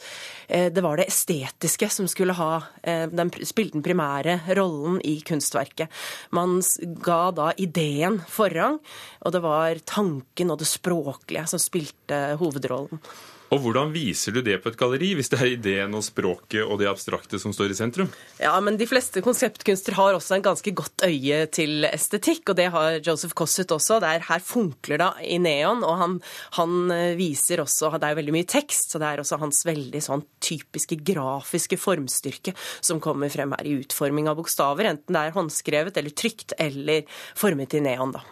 eh, 0.49 0.69
det 0.73 0.85
var 0.85 0.99
det 0.99 1.09
estetiske 1.11 1.91
som 1.93 2.09
skulle 2.11 2.37
ha 2.39 2.53
eh, 2.83 3.07
den, 3.11 3.33
spille 3.47 3.77
den 3.77 3.85
primære 3.87 4.41
rollen 4.59 5.01
i 5.07 5.19
kunstverket. 5.27 5.93
Man 6.35 6.59
ga 7.05 7.23
da 7.37 7.51
ideen 7.61 8.21
forrang, 8.31 8.81
og 9.25 9.37
det 9.37 9.45
var 9.45 9.85
tanken 9.87 10.51
og 10.51 10.63
det 10.63 10.71
språklige 10.71 11.47
som 11.51 11.63
spilte 11.63 12.25
hovedrollen. 12.41 13.03
Og 13.51 13.59
hvordan 13.65 13.91
viser 13.91 14.35
du 14.35 14.45
det 14.47 14.61
på 14.63 14.71
et 14.71 14.79
galleri, 14.79 15.11
hvis 15.19 15.31
det 15.33 15.41
er 15.41 15.49
ideen 15.57 15.95
og 15.99 16.05
språket 16.07 16.63
og 16.63 16.79
det 16.79 16.87
abstrakte 16.91 17.41
som 17.43 17.55
står 17.55 17.75
i 17.75 17.79
sentrum? 17.79 18.11
Ja, 18.39 18.53
men 18.63 18.79
de 18.79 18.87
fleste 18.87 19.23
konseptkunster 19.27 19.97
har 19.99 20.15
også 20.15 20.37
en 20.37 20.45
ganske 20.45 20.73
godt 20.79 21.03
øye 21.07 21.43
til 21.51 21.89
estetikk, 21.91 22.45
og 22.53 22.61
det 22.61 22.69
har 22.71 23.01
Joseph 23.03 23.35
Kossuth 23.35 23.75
også. 23.75 23.99
Der 24.05 24.23
her 24.29 24.45
funkler 24.45 25.03
det 25.03 25.11
i 25.35 25.41
neon, 25.43 25.83
og 25.83 25.99
han, 25.99 26.17
han 26.61 26.95
eh, 26.95 27.19
viser 27.19 27.65
også 27.65 27.91
Det 27.99 28.07
er 28.07 28.19
veldig 28.21 28.39
mye 28.39 28.49
tekst, 28.49 28.93
så 28.93 29.03
det 29.03 29.11
er 29.11 29.25
også 29.25 29.41
hans 29.43 29.65
veldig 29.67 30.03
sånn 30.05 30.23
typiske 30.39 31.01
grafiske 31.03 31.79
formstyrke 31.81 32.55
som 32.79 33.03
kommer 33.03 33.33
frem 33.35 33.57
her 33.59 33.67
i 33.67 33.81
utforming 33.83 34.31
av 34.31 34.39
bokstaver, 34.39 34.93
enten 34.95 35.17
det 35.17 35.27
er 35.27 35.35
håndskrevet 35.35 35.99
eller 35.99 36.15
trykt 36.15 36.55
eller 36.59 37.03
formet 37.35 37.75
i 37.75 37.83
neon, 37.83 38.15
da. 38.15 38.23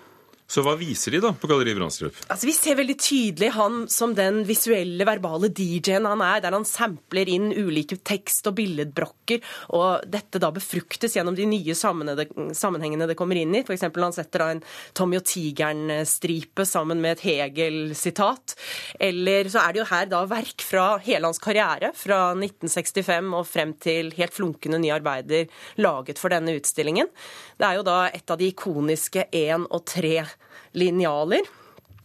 Så 0.49 0.63
hva 0.65 0.73
viser 0.81 1.13
de 1.13 1.19
da 1.21 1.35
på 1.37 1.49
Galleri 1.51 1.75
Brandstrup? 1.77 2.17
Altså, 2.33 2.47
Vi 2.49 2.55
ser 2.57 2.79
veldig 2.79 2.95
tydelig 2.97 3.51
han 3.53 3.83
som 3.93 4.15
den 4.17 4.41
visuelle, 4.49 5.05
verbale 5.05 5.51
DJ-en 5.53 6.09
han 6.09 6.23
er, 6.25 6.41
der 6.41 6.57
han 6.57 6.65
sampler 6.65 7.29
inn 7.29 7.51
ulike 7.53 7.99
tekst- 8.01 8.49
og 8.49 8.57
billedbrokker, 8.57 9.45
og 9.77 10.07
dette 10.09 10.41
da 10.41 10.49
befruktes 10.55 11.19
gjennom 11.19 11.37
de 11.37 11.45
nye 11.51 11.77
sammenhengene 11.77 13.09
det 13.11 13.17
kommer 13.19 13.37
inn 13.37 13.59
i. 13.59 13.61
F.eks. 13.61 13.85
han 13.93 14.17
setter 14.17 14.41
da 14.41 14.49
en 14.55 14.65
Tommy 14.97 15.21
og 15.21 15.27
tigeren-stripe 15.29 16.65
sammen 16.65 17.05
med 17.05 17.19
et 17.19 17.27
Hegel-sitat. 17.29 18.57
Eller 19.05 19.53
så 19.53 19.67
er 19.67 19.77
det 19.77 19.83
jo 19.83 19.89
her 19.93 20.09
da 20.09 20.25
verk 20.33 20.65
fra 20.65 20.89
hele 21.05 21.29
hans 21.29 21.43
karriere, 21.45 21.93
fra 21.93 22.33
1965 22.33 23.37
og 23.37 23.45
frem 23.53 23.77
til 23.77 24.15
helt 24.17 24.33
flunkende 24.33 24.81
nye 24.81 24.97
arbeider 24.97 25.53
laget 25.77 26.17
for 26.17 26.33
denne 26.33 26.57
utstillingen. 26.57 27.13
Det 27.61 27.69
er 27.69 27.83
jo 27.83 27.89
da 27.93 28.01
et 28.09 28.33
av 28.33 28.41
de 28.41 28.49
ikoniske 28.49 29.29
én 29.29 29.69
og 29.69 29.85
tre 29.85 30.25
linjaler. 30.79 31.47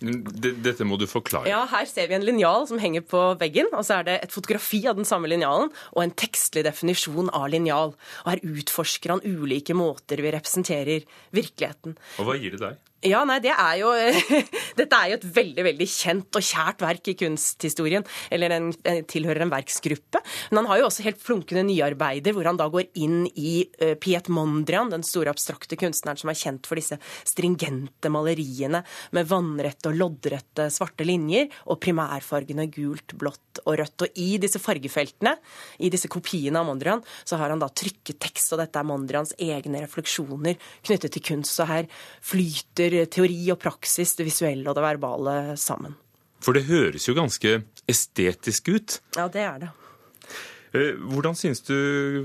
Dette 0.04 0.84
må 0.84 0.98
du 1.00 1.06
forklare. 1.08 1.48
Ja, 1.48 1.62
Her 1.72 1.86
ser 1.88 2.10
vi 2.12 2.18
en 2.18 2.26
linjal 2.28 2.66
som 2.68 2.82
henger 2.82 3.06
på 3.08 3.22
veggen, 3.40 3.70
og 3.72 3.86
så 3.88 4.02
er 4.02 4.08
det 4.10 4.16
et 4.26 4.36
fotografi 4.36 4.82
av 4.90 4.98
den 5.00 5.08
samme 5.08 5.30
linjalen 5.32 5.72
og 5.94 6.02
en 6.04 6.16
tekstlig 6.20 6.66
definisjon 6.68 7.32
av 7.32 7.48
linjal. 7.54 7.96
Og 8.26 8.32
Her 8.34 8.44
utforsker 8.44 9.16
han 9.16 9.24
ulike 9.24 9.76
måter 9.78 10.20
vi 10.24 10.34
representerer 10.36 11.06
virkeligheten. 11.36 11.96
Og 12.20 12.28
hva 12.28 12.36
gir 12.40 12.58
det 12.58 12.66
deg? 12.66 12.82
Ja, 13.04 13.24
nei, 13.28 13.40
det 13.44 13.52
er 13.52 13.80
jo 13.82 13.92
Dette 14.80 14.98
er 14.98 15.12
jo 15.12 15.18
et 15.18 15.26
veldig 15.36 15.66
veldig 15.68 15.88
kjent 15.90 16.38
og 16.40 16.46
kjært 16.46 16.84
verk 16.84 17.10
i 17.12 17.16
kunsthistorien. 17.20 18.06
Eller 18.34 18.54
den 18.54 18.72
tilhører 19.10 19.44
en 19.46 19.52
verksgruppe. 19.52 20.22
Men 20.52 20.62
han 20.62 20.70
har 20.72 20.82
jo 20.82 20.88
også 20.88 21.06
helt 21.06 21.22
flunkende 21.22 21.66
nyarbeider, 21.68 22.36
hvor 22.36 22.48
han 22.48 22.60
da 22.60 22.70
går 22.72 22.88
inn 23.04 23.26
i 23.36 23.66
uh, 23.82 23.94
Piet 24.00 24.30
Mondrian, 24.34 24.92
den 24.94 25.04
store 25.06 25.34
abstrakte 25.34 25.78
kunstneren 25.80 26.20
som 26.20 26.32
er 26.32 26.40
kjent 26.40 26.70
for 26.70 26.80
disse 26.80 26.98
stringente 27.28 28.12
maleriene 28.14 28.84
med 29.16 29.30
vannrette 29.30 29.92
og 29.92 30.00
loddrette 30.00 30.70
svarte 30.74 31.06
linjer, 31.08 31.50
og 31.68 31.82
primærfargene 31.84 32.70
gult, 32.74 33.16
blått 33.20 33.64
og 33.66 33.78
rødt. 33.82 34.08
Og 34.08 34.22
i 34.24 34.30
disse 34.42 34.62
fargefeltene, 34.64 35.36
i 35.84 35.92
disse 35.94 36.10
kopiene 36.12 36.62
av 36.62 36.70
Mondrian, 36.70 37.04
så 37.28 37.40
har 37.42 37.54
han 37.54 37.62
da 37.62 37.70
trykket 37.70 38.22
tekst, 38.24 38.54
og 38.56 38.64
dette 38.64 38.80
er 38.80 38.88
Mondrians 38.88 39.36
egne 39.42 39.84
refleksjoner 39.84 40.58
knyttet 40.86 41.18
til 41.18 41.28
kunst. 41.34 41.54
Så 41.54 41.68
her 41.70 41.90
flyter 42.24 42.93
teori 43.12 43.40
og 43.54 43.60
praksis, 43.62 44.16
det 44.20 44.28
visuelle 44.28 44.70
og 44.70 44.78
det 44.78 44.86
verbale 44.86 45.36
sammen. 45.60 45.96
For 46.44 46.56
det 46.56 46.66
høres 46.68 47.08
jo 47.08 47.16
ganske 47.16 47.62
estetisk 47.90 48.74
ut. 48.74 49.00
Ja, 49.16 49.30
det 49.32 49.44
er 49.46 49.62
det. 49.64 49.72
Eh, 50.74 50.96
hvordan 50.98 51.36
syns 51.38 51.62
du 51.68 51.76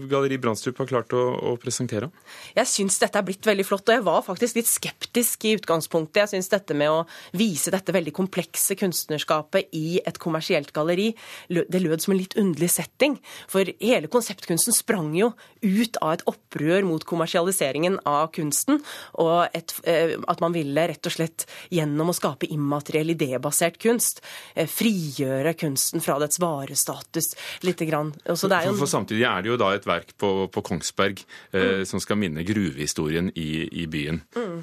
Galleri 0.09 0.39
Brandstrup 0.41 0.79
har 0.81 0.89
klart 0.89 1.13
å, 1.13 1.21
å 1.51 1.55
presentere? 1.61 2.09
Jeg 2.57 2.71
syns 2.71 2.97
dette 3.03 3.21
er 3.21 3.27
blitt 3.27 3.45
veldig 3.45 3.67
flott, 3.69 3.85
og 3.91 3.99
jeg 3.99 4.05
var 4.07 4.23
faktisk 4.25 4.57
litt 4.57 4.71
skeptisk 4.71 5.45
i 5.45 5.53
utgangspunktet. 5.59 6.23
Jeg 6.23 6.33
syns 6.33 6.49
dette 6.55 6.77
med 6.79 6.89
å 6.89 7.03
vise 7.37 7.73
dette 7.75 7.93
veldig 7.93 8.15
komplekse 8.17 8.77
kunstnerskapet 8.81 9.69
i 9.77 10.01
et 10.01 10.21
kommersielt 10.23 10.73
galleri, 10.77 11.11
det 11.49 11.83
lød 11.85 12.05
som 12.05 12.15
en 12.15 12.21
litt 12.23 12.39
underlig 12.41 12.71
setting. 12.73 13.19
For 13.53 13.69
hele 13.83 14.09
konseptkunsten 14.09 14.77
sprang 14.77 15.13
jo 15.19 15.35
ut 15.61 16.01
av 16.01 16.17
et 16.17 16.25
opprør 16.31 16.89
mot 16.89 17.05
kommersialiseringen 17.05 18.01
av 18.09 18.31
kunsten, 18.33 18.81
og 19.21 19.53
et, 19.53 19.77
eh, 19.85 20.17
at 20.25 20.41
man 20.41 20.57
ville 20.57 20.89
rett 20.89 21.05
og 21.05 21.17
slett 21.19 21.45
gjennom 21.75 22.15
å 22.15 22.17
skape 22.17 22.49
immateriell 22.49 23.13
idébasert 23.13 23.77
kunst, 23.83 24.25
eh, 24.57 24.65
frigjøre 24.65 25.53
kunsten 25.53 26.01
fra 26.01 26.19
dets 26.19 26.41
varestatus 26.41 27.35
lite 27.61 27.85
grann. 27.85 28.15
For, 28.39 28.75
en... 28.75 28.81
for, 28.81 28.91
samtidig 28.91 29.27
er 29.29 29.45
det 29.45 29.53
jo 29.53 29.61
da 29.61 29.73
et 29.77 29.89
verk 29.89 30.15
på, 30.21 30.33
på 30.53 30.65
Kongsberg 30.71 31.23
eh, 31.23 31.81
mm. 31.83 31.87
som 31.91 32.03
skal 32.03 32.21
minne 32.21 32.47
gruvehistorien 32.47 33.33
i, 33.35 33.51
i 33.83 33.89
byen. 33.91 34.23
Mm. 34.37 34.61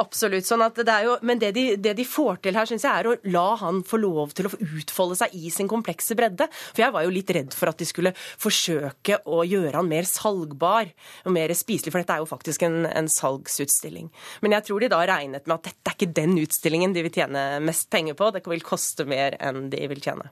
Absolutt. 0.00 0.46
sånn 0.46 0.64
at 0.64 0.78
det 0.78 0.92
er 0.92 1.06
jo, 1.06 1.16
Men 1.26 1.40
det 1.40 1.52
de, 1.56 1.64
det 1.80 1.94
de 1.98 2.06
får 2.08 2.40
til 2.44 2.56
her, 2.56 2.68
syns 2.68 2.84
jeg, 2.86 2.92
er 2.92 3.08
å 3.08 3.16
la 3.32 3.46
han 3.60 3.82
få 3.86 4.00
lov 4.00 4.32
til 4.36 4.48
å 4.48 4.52
utfolde 4.52 5.18
seg 5.20 5.34
i 5.36 5.52
sin 5.52 5.70
komplekse 5.70 6.16
bredde. 6.18 6.48
For 6.72 6.84
jeg 6.84 6.94
var 6.94 7.06
jo 7.06 7.14
litt 7.14 7.32
redd 7.34 7.56
for 7.56 7.72
at 7.72 7.80
de 7.80 7.88
skulle 7.88 8.14
forsøke 8.16 9.20
å 9.28 9.42
gjøre 9.48 9.78
han 9.78 9.90
mer 9.90 10.08
salgbar 10.08 10.92
og 11.26 11.34
mer 11.34 11.54
spiselig, 11.56 11.92
for 11.92 12.02
dette 12.02 12.16
er 12.16 12.24
jo 12.24 12.30
faktisk 12.30 12.66
en, 12.68 12.82
en 12.88 13.10
salgsutstilling. 13.10 14.10
Men 14.44 14.58
jeg 14.58 14.68
tror 14.68 14.82
de 14.82 14.92
da 14.92 15.02
regnet 15.08 15.48
med 15.48 15.58
at 15.58 15.70
dette 15.70 15.92
er 15.92 15.98
ikke 15.98 16.14
den 16.22 16.36
utstillingen 16.42 16.96
de 16.96 17.04
vil 17.06 17.14
tjene 17.14 17.46
mest 17.64 17.90
penger 17.92 18.18
på. 18.18 18.32
Det 18.32 18.44
vil 18.48 18.64
koste 18.66 19.08
mer 19.08 19.36
enn 19.42 19.68
de 19.72 19.82
vil 19.92 20.02
tjene. 20.02 20.30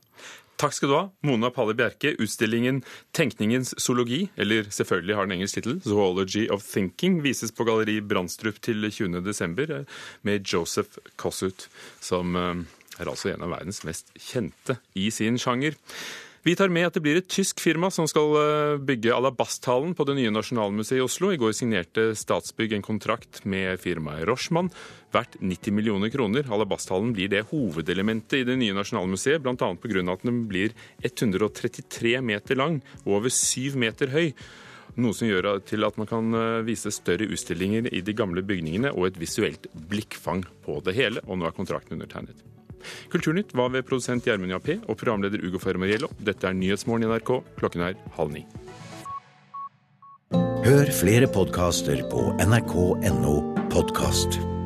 Takk 0.60 0.74
skal 0.76 0.90
du 0.90 0.92
ha, 0.92 1.04
Mona 1.24 1.48
Palle 1.48 1.72
Bjerke. 1.72 2.10
Utstillingen 2.20 2.82
'Tenkningens 3.16 3.72
zoologi', 3.80 4.28
eller 4.36 4.66
selvfølgelig 4.68 5.16
har 5.16 5.24
den 5.24 5.32
engelsk 5.32 5.54
tittel 5.54 5.80
'Zoology 5.80 6.50
of 6.50 6.60
Thinking', 6.60 7.22
vises 7.22 7.52
på 7.52 7.64
Galleri 7.64 8.00
Brandstrup 8.00 8.60
til 8.60 8.84
20.12. 8.84 9.70
Eh, 9.72 9.84
med 10.22 10.44
Joseph 10.44 11.00
Kossut, 11.16 11.68
som 12.00 12.36
eh, 12.36 12.54
er 12.98 13.08
altså 13.08 13.32
en 13.32 13.42
av 13.42 13.54
verdens 13.56 13.84
mest 13.84 14.12
kjente 14.18 14.76
i 14.94 15.08
sin 15.10 15.38
sjanger. 15.38 15.72
Vi 16.42 16.54
tar 16.56 16.70
med 16.72 16.86
at 16.88 16.94
det 16.96 17.02
blir 17.04 17.18
et 17.20 17.26
tysk 17.28 17.58
firma 17.60 17.90
som 17.92 18.06
skal 18.08 18.30
eh, 18.40 18.78
bygge 18.80 19.12
Alabasthallen 19.12 19.90
på 19.92 20.06
det 20.08 20.14
nye 20.16 20.30
Nasjonalmuseet 20.32 20.96
i 20.96 21.02
Oslo. 21.04 21.28
I 21.34 21.40
går 21.40 21.52
signerte 21.52 22.14
Statsbygg 22.16 22.72
en 22.78 22.84
kontrakt 22.86 23.42
med 23.44 23.76
firmaet 23.82 24.24
Rochmann 24.24 24.70
verdt 25.12 25.36
90 25.36 25.74
millioner 25.76 26.08
kroner. 26.08 26.48
Alabasthallen 26.48 27.12
blir 27.12 27.28
det 27.28 27.42
hovedelementet 27.50 28.38
i 28.38 28.46
det 28.48 28.56
nye 28.56 28.72
Nasjonalmuseet, 28.78 29.42
bl.a. 29.44 29.52
pga. 29.52 30.04
at 30.14 30.24
den 30.24 30.46
blir 30.48 30.72
133 31.04 32.14
meter 32.24 32.56
lang 32.56 32.80
og 33.04 33.18
over 33.18 33.28
7 33.28 33.76
meter 33.76 34.08
høy. 34.08 34.32
Noe 34.96 35.12
som 35.12 35.28
gjør 35.28 35.58
til 35.68 35.84
at 35.84 36.00
man 36.00 36.08
kan 36.08 36.32
eh, 36.40 36.62
vise 36.64 36.88
større 36.88 37.28
utstillinger 37.28 37.92
i 37.92 38.00
de 38.00 38.16
gamle 38.16 38.40
bygningene 38.40 38.94
og 38.96 39.10
et 39.10 39.20
visuelt 39.20 39.68
blikkfang 39.92 40.46
på 40.64 40.80
det 40.88 40.96
hele. 40.96 41.20
Og 41.28 41.36
nå 41.36 41.50
er 41.50 41.58
kontrakten 41.60 42.00
undertegnet. 42.00 42.40
Kulturnytt 43.12 43.54
var 43.56 43.72
ved 43.74 43.86
produsent 43.88 44.26
Gjermund 44.26 44.54
Jappé 44.54 44.78
og 44.86 44.98
programleder 45.00 45.42
Ugo 45.46 45.62
Fermariello. 45.62 46.10
Dette 46.18 46.48
er 46.48 46.56
Nyhetsmorgen 46.56 47.06
i 47.06 47.10
NRK. 47.10 47.34
Klokken 47.60 47.86
er 47.88 47.98
halv 48.18 48.36
ni. 48.36 48.46
Hør 50.64 50.92
flere 50.94 51.26
podkaster 51.32 52.04
på 52.12 52.30
nrk.no 52.44 53.36
podkast. 53.72 54.59